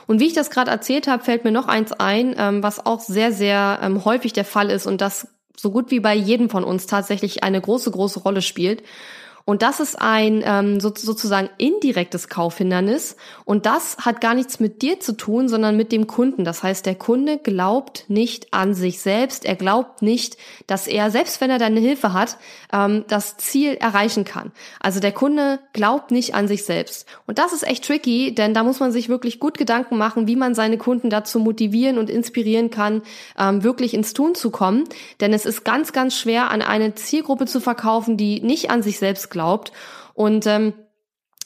Und 0.07 0.19
wie 0.19 0.27
ich 0.27 0.33
das 0.33 0.49
gerade 0.49 0.71
erzählt 0.71 1.07
habe, 1.07 1.23
fällt 1.23 1.43
mir 1.43 1.51
noch 1.51 1.67
eins 1.67 1.91
ein, 1.91 2.35
ähm, 2.37 2.63
was 2.63 2.85
auch 2.85 2.99
sehr, 2.99 3.31
sehr 3.31 3.79
ähm, 3.81 4.05
häufig 4.05 4.33
der 4.33 4.45
Fall 4.45 4.69
ist 4.69 4.85
und 4.85 5.01
das 5.01 5.27
so 5.55 5.71
gut 5.71 5.91
wie 5.91 5.99
bei 5.99 6.13
jedem 6.13 6.49
von 6.49 6.63
uns 6.63 6.85
tatsächlich 6.85 7.43
eine 7.43 7.61
große, 7.61 7.89
große 7.91 8.19
Rolle 8.19 8.41
spielt. 8.41 8.83
Und 9.47 9.61
das 9.61 9.79
ist 9.79 10.01
ein 10.01 10.41
ähm, 10.43 10.79
so, 10.79 10.91
sozusagen 10.95 11.51
indirektes 11.59 12.29
Kaufhindernis. 12.29 13.15
Und 13.45 13.67
das 13.67 13.97
hat 13.99 14.19
gar 14.19 14.33
nichts 14.33 14.59
mit 14.59 14.81
dir 14.81 14.99
zu 14.99 15.13
tun, 15.15 15.47
sondern 15.49 15.77
mit 15.77 15.91
dem 15.91 16.07
Kunden. 16.07 16.43
Das 16.43 16.63
heißt, 16.63 16.83
der 16.87 16.95
Kunde 16.95 17.37
glaubt 17.37 18.05
nicht 18.07 18.51
an 18.55 18.73
sich 18.73 19.01
selbst. 19.01 19.45
Er 19.45 19.55
glaubt 19.55 20.01
nicht, 20.01 20.37
dass 20.65 20.87
er, 20.87 21.11
selbst 21.11 21.41
wenn 21.41 21.51
er 21.51 21.59
deine 21.59 21.79
Hilfe 21.79 22.11
hat, 22.13 22.37
ähm, 22.73 23.05
das 23.07 23.37
Ziel 23.37 23.75
erreichen 23.75 24.25
kann. 24.25 24.51
Also 24.79 24.99
der 24.99 25.11
Kunde 25.11 25.59
glaubt 25.73 26.09
nicht 26.09 26.33
an 26.33 26.47
sich 26.47 26.65
selbst. 26.65 27.07
Und 27.27 27.37
das 27.37 27.53
ist 27.53 27.67
echt 27.67 27.85
tricky, 27.85 28.33
denn 28.33 28.55
da 28.55 28.63
muss 28.63 28.79
man 28.79 28.91
sich 28.91 29.09
wirklich 29.09 29.39
gut 29.39 29.59
Gedanken 29.59 29.99
machen, 29.99 30.25
wie 30.25 30.35
man 30.35 30.55
seine 30.55 30.79
Kunden 30.79 31.11
dazu 31.11 31.37
motivieren 31.37 31.99
und 31.99 32.09
inspirieren 32.09 32.71
kann, 32.71 33.03
ähm, 33.37 33.63
wirklich 33.63 33.93
ins 33.93 34.13
Tun 34.13 34.33
zu 34.33 34.49
kommen. 34.49 34.85
Denn 35.21 35.33
es 35.33 35.45
ist 35.45 35.63
ganz, 35.63 35.93
ganz 35.93 36.17
schwer, 36.17 36.49
an 36.49 36.63
eine 36.63 36.95
Zielgruppe 36.95 37.45
zu 37.45 37.59
verkaufen, 37.59 38.17
die 38.17 38.41
nicht 38.41 38.71
an 38.71 38.81
sich 38.81 38.97
selbst 38.97 39.29
glaubt. 39.35 39.73
Und 40.13 40.47
ähm, 40.47 40.73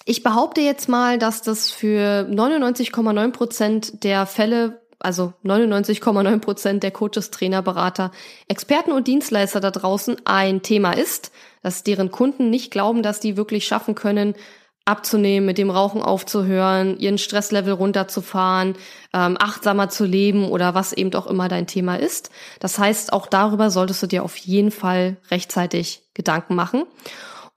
ich 0.06 0.22
behaupte 0.22 0.62
jetzt 0.62 0.88
mal, 0.88 1.18
dass 1.18 1.42
das 1.42 1.72
für 1.72 2.28
99,9 2.30 3.32
Prozent 3.32 4.04
der 4.04 4.28
Fälle 4.28 4.80
also 5.00 5.34
99,9 5.46 6.40
Prozent 6.40 6.84
der 6.84 6.92
Coaches, 6.92 7.32
Trainer, 7.32 7.62
Berater, 7.62 8.12
Experten 8.50 8.92
und 8.92 9.08
Dienstleister 9.08 9.62
da 9.62 9.72
draußen 9.72 10.18
ein 10.26 10.62
Thema 10.62 10.92
ist, 10.92 11.32
dass 11.64 11.84
deren 11.84 12.12
Kunden 12.12 12.50
nicht 12.50 12.70
glauben, 12.70 13.02
dass 13.02 13.22
die 13.22 13.38
wirklich 13.38 13.66
schaffen 13.66 13.96
können, 13.96 14.36
abzunehmen, 14.84 15.46
mit 15.46 15.58
dem 15.58 15.70
Rauchen 15.70 16.02
aufzuhören, 16.02 16.98
ihren 17.00 17.18
Stresslevel 17.18 17.74
runterzufahren, 17.74 18.76
ähm, 19.14 19.38
achtsamer 19.40 19.90
zu 19.90 20.04
leben 20.04 20.50
oder 20.50 20.74
was 20.74 20.94
eben 20.94 21.14
auch 21.14 21.28
immer 21.28 21.48
dein 21.48 21.68
Thema 21.68 21.96
ist. 21.96 22.32
Das 22.60 22.80
heißt, 22.80 23.14
auch 23.14 23.28
darüber 23.28 23.70
solltest 23.70 24.04
du 24.04 24.08
dir 24.08 24.24
auf 24.24 24.36
jeden 24.36 24.72
Fall 24.72 25.18
rechtzeitig 25.32 26.02
Gedanken 26.14 26.56
machen. 26.56 26.84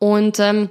Und 0.02 0.40
ähm, 0.40 0.68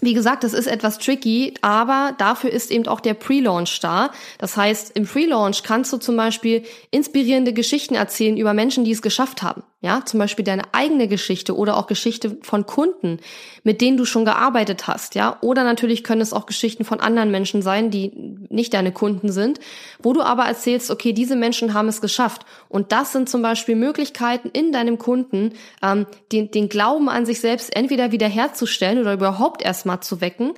wie 0.00 0.14
gesagt, 0.14 0.42
das 0.42 0.54
ist 0.54 0.68
etwas 0.68 0.96
tricky, 0.98 1.52
aber 1.60 2.14
dafür 2.16 2.48
ist 2.50 2.70
eben 2.70 2.88
auch 2.88 3.00
der 3.00 3.12
Pre-Launch 3.12 3.80
da. 3.80 4.10
Das 4.38 4.56
heißt, 4.56 4.96
im 4.96 5.04
Pre-Launch 5.04 5.64
kannst 5.64 5.92
du 5.92 5.98
zum 5.98 6.16
Beispiel 6.16 6.64
inspirierende 6.90 7.52
Geschichten 7.52 7.94
erzählen 7.94 8.38
über 8.38 8.54
Menschen, 8.54 8.86
die 8.86 8.92
es 8.92 9.02
geschafft 9.02 9.42
haben. 9.42 9.64
Ja, 9.84 10.02
zum 10.02 10.18
Beispiel 10.18 10.46
deine 10.46 10.62
eigene 10.72 11.08
Geschichte 11.08 11.54
oder 11.54 11.76
auch 11.76 11.86
Geschichte 11.86 12.38
von 12.40 12.64
Kunden, 12.64 13.18
mit 13.64 13.82
denen 13.82 13.98
du 13.98 14.06
schon 14.06 14.24
gearbeitet 14.24 14.86
hast. 14.86 15.14
Ja, 15.14 15.36
oder 15.42 15.62
natürlich 15.62 16.02
können 16.02 16.22
es 16.22 16.32
auch 16.32 16.46
Geschichten 16.46 16.86
von 16.86 17.00
anderen 17.00 17.30
Menschen 17.30 17.60
sein, 17.60 17.90
die 17.90 18.10
nicht 18.48 18.72
deine 18.72 18.92
Kunden 18.92 19.30
sind, 19.30 19.60
wo 20.02 20.14
du 20.14 20.22
aber 20.22 20.44
erzählst, 20.44 20.90
okay, 20.90 21.12
diese 21.12 21.36
Menschen 21.36 21.74
haben 21.74 21.88
es 21.88 22.00
geschafft. 22.00 22.46
Und 22.70 22.92
das 22.92 23.12
sind 23.12 23.28
zum 23.28 23.42
Beispiel 23.42 23.76
Möglichkeiten 23.76 24.48
in 24.54 24.72
deinem 24.72 24.96
Kunden, 24.96 25.52
ähm, 25.82 26.06
den, 26.32 26.50
den 26.50 26.70
Glauben 26.70 27.10
an 27.10 27.26
sich 27.26 27.40
selbst 27.40 27.76
entweder 27.76 28.10
wiederherzustellen 28.10 29.00
oder 29.00 29.12
überhaupt 29.12 29.60
erstmal 29.60 30.00
zu 30.00 30.22
wecken, 30.22 30.54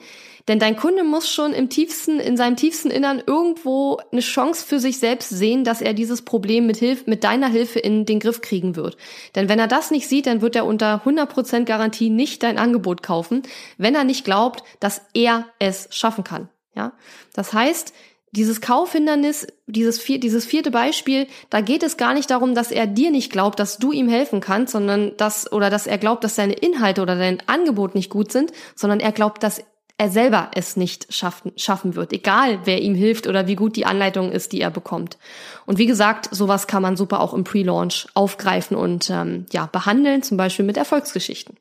Denn 0.48 0.58
dein 0.60 0.76
Kunde 0.76 1.02
muss 1.02 1.28
schon 1.28 1.52
im 1.52 1.68
tiefsten, 1.68 2.20
in 2.20 2.36
seinem 2.36 2.56
tiefsten 2.56 2.90
Innern 2.90 3.22
irgendwo 3.26 3.98
eine 4.12 4.20
Chance 4.20 4.64
für 4.64 4.78
sich 4.78 4.98
selbst 4.98 5.28
sehen, 5.28 5.64
dass 5.64 5.82
er 5.82 5.92
dieses 5.92 6.22
Problem 6.22 6.66
mit, 6.66 6.76
Hilf 6.76 7.06
mit 7.06 7.24
deiner 7.24 7.48
Hilfe 7.48 7.80
in 7.80 8.06
den 8.06 8.20
Griff 8.20 8.40
kriegen 8.40 8.76
wird. 8.76 8.96
Denn 9.34 9.48
wenn 9.48 9.58
er 9.58 9.66
das 9.66 9.90
nicht 9.90 10.08
sieht, 10.08 10.26
dann 10.26 10.42
wird 10.42 10.54
er 10.54 10.66
unter 10.66 11.02
100% 11.04 11.64
Garantie 11.64 12.10
nicht 12.10 12.42
dein 12.42 12.58
Angebot 12.58 13.02
kaufen, 13.02 13.42
wenn 13.76 13.94
er 13.94 14.04
nicht 14.04 14.24
glaubt, 14.24 14.62
dass 14.78 15.02
er 15.14 15.46
es 15.58 15.88
schaffen 15.90 16.22
kann. 16.22 16.48
Ja, 16.76 16.92
das 17.34 17.52
heißt, 17.52 17.92
dieses 18.32 18.60
Kaufhindernis, 18.60 19.46
dieses, 19.66 19.98
vier, 19.98 20.20
dieses 20.20 20.44
vierte 20.44 20.70
Beispiel, 20.70 21.26
da 21.48 21.62
geht 21.62 21.82
es 21.82 21.96
gar 21.96 22.12
nicht 22.12 22.30
darum, 22.30 22.54
dass 22.54 22.70
er 22.70 22.86
dir 22.86 23.10
nicht 23.10 23.32
glaubt, 23.32 23.58
dass 23.58 23.78
du 23.78 23.92
ihm 23.92 24.08
helfen 24.08 24.40
kannst, 24.40 24.72
sondern 24.72 25.16
dass, 25.16 25.50
oder 25.50 25.70
dass 25.70 25.86
er 25.86 25.96
glaubt, 25.96 26.22
dass 26.22 26.36
seine 26.36 26.52
Inhalte 26.52 27.00
oder 27.00 27.16
dein 27.16 27.42
Angebot 27.46 27.94
nicht 27.94 28.10
gut 28.10 28.30
sind, 28.30 28.52
sondern 28.74 29.00
er 29.00 29.12
glaubt, 29.12 29.42
dass 29.42 29.62
er 29.98 30.10
selber 30.10 30.50
es 30.54 30.76
nicht 30.76 31.12
schaffen, 31.12 31.52
schaffen 31.56 31.94
wird, 31.96 32.12
egal 32.12 32.60
wer 32.64 32.82
ihm 32.82 32.94
hilft 32.94 33.26
oder 33.26 33.46
wie 33.46 33.56
gut 33.56 33.76
die 33.76 33.86
Anleitung 33.86 34.30
ist, 34.30 34.52
die 34.52 34.60
er 34.60 34.70
bekommt. 34.70 35.16
Und 35.64 35.78
wie 35.78 35.86
gesagt, 35.86 36.28
sowas 36.32 36.66
kann 36.66 36.82
man 36.82 36.96
super 36.96 37.20
auch 37.20 37.32
im 37.32 37.44
Pre-Launch 37.44 38.06
aufgreifen 38.14 38.76
und 38.76 39.08
ähm, 39.10 39.46
ja 39.52 39.66
behandeln, 39.66 40.22
zum 40.22 40.36
Beispiel 40.36 40.64
mit 40.64 40.76
Erfolgsgeschichten. 40.76 41.56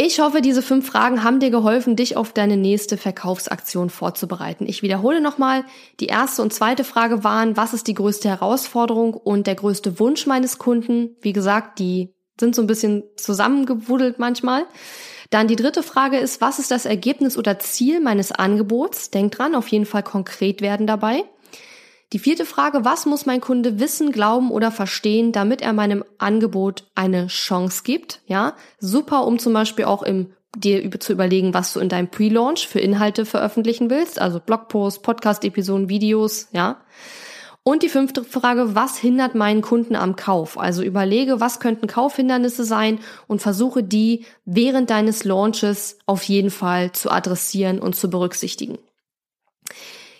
Ich 0.00 0.20
hoffe, 0.20 0.42
diese 0.42 0.62
fünf 0.62 0.86
Fragen 0.86 1.24
haben 1.24 1.40
dir 1.40 1.50
geholfen, 1.50 1.96
dich 1.96 2.16
auf 2.16 2.32
deine 2.32 2.56
nächste 2.56 2.96
Verkaufsaktion 2.96 3.90
vorzubereiten. 3.90 4.64
Ich 4.68 4.82
wiederhole 4.82 5.20
nochmal. 5.20 5.64
Die 5.98 6.06
erste 6.06 6.40
und 6.42 6.52
zweite 6.52 6.84
Frage 6.84 7.24
waren, 7.24 7.56
was 7.56 7.74
ist 7.74 7.88
die 7.88 7.94
größte 7.94 8.28
Herausforderung 8.28 9.14
und 9.14 9.48
der 9.48 9.56
größte 9.56 9.98
Wunsch 9.98 10.24
meines 10.26 10.58
Kunden? 10.58 11.16
Wie 11.20 11.32
gesagt, 11.32 11.80
die 11.80 12.14
sind 12.38 12.54
so 12.54 12.62
ein 12.62 12.66
bisschen 12.66 13.04
zusammengewuddelt 13.16 14.18
manchmal. 14.18 14.64
Dann 15.30 15.48
die 15.48 15.56
dritte 15.56 15.82
Frage 15.82 16.18
ist, 16.18 16.40
was 16.40 16.58
ist 16.58 16.70
das 16.70 16.86
Ergebnis 16.86 17.36
oder 17.36 17.58
Ziel 17.58 18.00
meines 18.00 18.32
Angebots? 18.32 19.10
Denk 19.10 19.32
dran, 19.32 19.54
auf 19.54 19.68
jeden 19.68 19.86
Fall 19.86 20.02
konkret 20.02 20.62
werden 20.62 20.86
dabei. 20.86 21.24
Die 22.14 22.18
vierte 22.18 22.46
Frage, 22.46 22.86
was 22.86 23.04
muss 23.04 23.26
mein 23.26 23.42
Kunde 23.42 23.80
wissen, 23.80 24.12
glauben 24.12 24.50
oder 24.50 24.70
verstehen, 24.70 25.32
damit 25.32 25.60
er 25.60 25.74
meinem 25.74 26.04
Angebot 26.16 26.84
eine 26.94 27.26
Chance 27.26 27.82
gibt? 27.84 28.22
Ja, 28.26 28.54
super, 28.78 29.26
um 29.26 29.38
zum 29.38 29.52
Beispiel 29.52 29.84
auch 29.84 30.02
im 30.02 30.32
dir 30.56 30.90
zu 30.98 31.12
überlegen, 31.12 31.52
was 31.52 31.74
du 31.74 31.80
in 31.80 31.90
deinem 31.90 32.08
Pre-Launch 32.08 32.66
für 32.66 32.80
Inhalte 32.80 33.26
veröffentlichen 33.26 33.90
willst, 33.90 34.18
also 34.18 34.40
Blogposts, 34.40 35.02
Podcast-Episoden, 35.02 35.90
Videos, 35.90 36.48
ja. 36.52 36.80
Und 37.68 37.82
die 37.82 37.90
fünfte 37.90 38.24
Frage, 38.24 38.74
was 38.74 38.96
hindert 38.96 39.34
meinen 39.34 39.60
Kunden 39.60 39.94
am 39.94 40.16
Kauf? 40.16 40.56
Also 40.58 40.82
überlege, 40.82 41.38
was 41.38 41.60
könnten 41.60 41.86
Kaufhindernisse 41.86 42.64
sein 42.64 42.98
und 43.26 43.42
versuche 43.42 43.82
die 43.82 44.24
während 44.46 44.88
deines 44.88 45.24
Launches 45.24 45.98
auf 46.06 46.22
jeden 46.22 46.48
Fall 46.48 46.92
zu 46.92 47.10
adressieren 47.10 47.78
und 47.78 47.94
zu 47.94 48.08
berücksichtigen. 48.08 48.78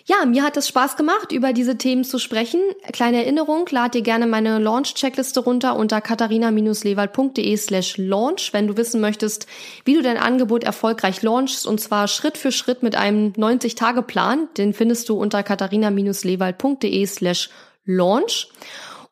Ja, 0.09 0.25
mir 0.25 0.41
hat 0.41 0.57
es 0.57 0.67
Spaß 0.67 0.97
gemacht, 0.97 1.31
über 1.31 1.53
diese 1.53 1.77
Themen 1.77 2.03
zu 2.03 2.17
sprechen. 2.17 2.59
Kleine 2.93 3.17
Erinnerung, 3.17 3.67
lad 3.69 3.93
dir 3.93 4.01
gerne 4.01 4.25
meine 4.25 4.57
Launch-Checkliste 4.57 5.41
runter 5.41 5.75
unter 5.75 6.01
katharina-lewald.de 6.01 7.55
slash 7.55 7.97
launch, 7.97 8.51
wenn 8.51 8.65
du 8.65 8.75
wissen 8.75 9.01
möchtest, 9.01 9.45
wie 9.85 9.93
du 9.93 10.01
dein 10.01 10.17
Angebot 10.17 10.63
erfolgreich 10.63 11.21
launchst 11.21 11.67
und 11.67 11.79
zwar 11.79 12.07
Schritt 12.07 12.39
für 12.39 12.51
Schritt 12.51 12.81
mit 12.81 12.95
einem 12.95 13.33
90-Tage-Plan. 13.33 14.47
Den 14.57 14.73
findest 14.73 15.09
du 15.09 15.15
unter 15.15 15.43
katharina-lewald.de 15.43 17.05
slash 17.05 17.51
launch. 17.85 18.47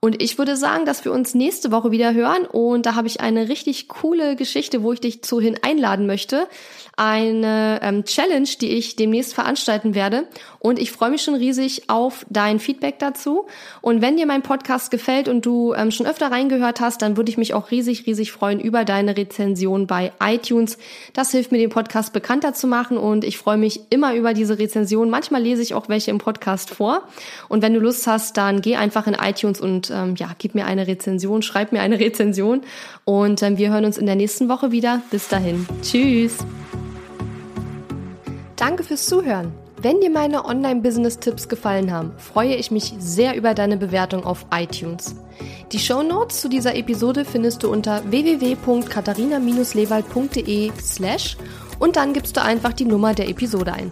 Und 0.08 0.24
ich 0.24 0.38
würde 0.38 0.56
sagen, 0.56 0.86
dass 0.86 1.04
wir 1.04 1.12
uns 1.12 1.36
nächste 1.36 1.70
Woche 1.70 1.92
wieder 1.92 2.14
hören. 2.14 2.46
Und 2.46 2.86
da 2.86 2.96
habe 2.96 3.08
ich 3.08 3.20
eine 3.20 3.50
richtig 3.50 3.90
coole 3.90 4.38
Geschichte, 4.38 4.82
wo 4.82 4.94
ich 4.94 5.02
dich 5.02 5.22
zu 5.22 5.42
hin 5.42 5.60
einladen 5.62 6.08
möchte. 6.08 6.48
Eine 6.96 7.82
ähm, 7.84 8.06
Challenge, 8.06 8.48
die 8.62 8.70
ich 8.70 8.96
demnächst 8.96 9.34
veranstalten 9.34 9.96
werde. 9.96 10.26
Und 10.60 10.80
ich 10.80 10.94
freue 10.94 11.10
mich 11.10 11.24
schon 11.24 11.36
riesig 11.36 11.90
auf 11.90 12.26
dein 12.30 12.60
Feedback 12.60 13.00
dazu. 13.00 13.48
Und 13.82 14.02
wenn 14.02 14.16
dir 14.16 14.26
mein 14.26 14.44
Podcast 14.44 14.92
gefällt 14.92 15.28
und 15.28 15.46
du 15.46 15.74
ähm, 15.74 15.92
schon 15.92 16.08
öfter 16.08 16.32
reingehört 16.32 16.80
hast, 16.80 17.02
dann 17.02 17.18
würde 17.18 17.30
ich 17.30 17.38
mich 17.38 17.54
auch 17.54 17.70
riesig, 17.70 18.08
riesig 18.08 18.32
freuen 18.32 18.62
über 18.62 18.86
deine 18.86 19.18
Rezension 19.18 19.88
bei 19.88 20.14
iTunes. 20.24 20.78
Das 21.12 21.32
hilft 21.32 21.52
mir, 21.52 21.58
den 21.58 21.70
Podcast 21.70 22.14
bekannter 22.14 22.54
zu 22.54 22.66
machen. 22.66 22.98
Und 22.98 23.26
ich 23.26 23.38
freue 23.38 23.58
mich 23.58 23.82
immer 23.90 24.16
über 24.16 24.34
diese 24.34 24.58
Rezension. 24.58 25.10
Manchmal 25.10 25.44
lese 25.44 25.64
ich 25.64 25.74
auch 25.74 25.90
welche 25.90 26.12
im 26.12 26.18
Podcast 26.18 26.70
vor. 26.70 27.04
Und 27.50 27.62
wenn 27.62 27.74
du 27.74 27.82
Lust 27.82 28.08
hast, 28.08 28.38
dann 28.38 28.62
geh 28.62 28.78
einfach 28.78 29.06
in 29.06 29.14
iTunes 29.14 29.60
und 29.60 29.92
ähm, 29.98 30.16
ja, 30.16 30.30
gib 30.38 30.56
mir 30.56 30.66
eine 30.66 30.88
Rezension, 30.88 31.42
schreib 31.42 31.72
mir 31.72 31.82
eine 31.82 32.00
Rezension 32.00 32.62
und 33.06 33.42
ähm, 33.44 33.58
wir 33.58 33.72
hören 33.72 33.86
uns 33.86 33.98
in 33.98 34.06
der 34.06 34.16
nächsten 34.16 34.50
Woche 34.50 34.72
wieder. 34.72 35.02
Bis 35.12 35.28
dahin. 35.28 35.66
Tschüss. 35.82 36.38
Danke 38.56 38.84
fürs 38.84 39.06
Zuhören. 39.06 39.52
Wenn 39.80 40.02
dir 40.02 40.10
meine 40.10 40.46
Online-Business-Tipps 40.46 41.50
gefallen 41.50 41.92
haben, 41.92 42.14
freue 42.18 42.56
ich 42.56 42.72
mich 42.72 42.96
sehr 42.98 43.36
über 43.36 43.54
deine 43.54 43.78
Bewertung 43.78 44.26
auf 44.26 44.48
iTunes. 44.52 45.16
Die 45.72 45.78
Show 45.78 46.02
Notes 46.02 46.42
zu 46.42 46.50
dieser 46.50 46.76
Episode 46.76 47.26
findest 47.26 47.62
du 47.62 47.72
unter 47.72 48.02
www.katharina-lewald.de 48.10 50.72
slash 50.82 51.38
und 51.78 51.96
dann 51.96 52.14
gibst 52.14 52.38
du 52.38 52.42
einfach 52.42 52.74
die 52.74 52.86
Nummer 52.86 53.14
der 53.14 53.30
Episode 53.30 53.74
ein. 53.74 53.92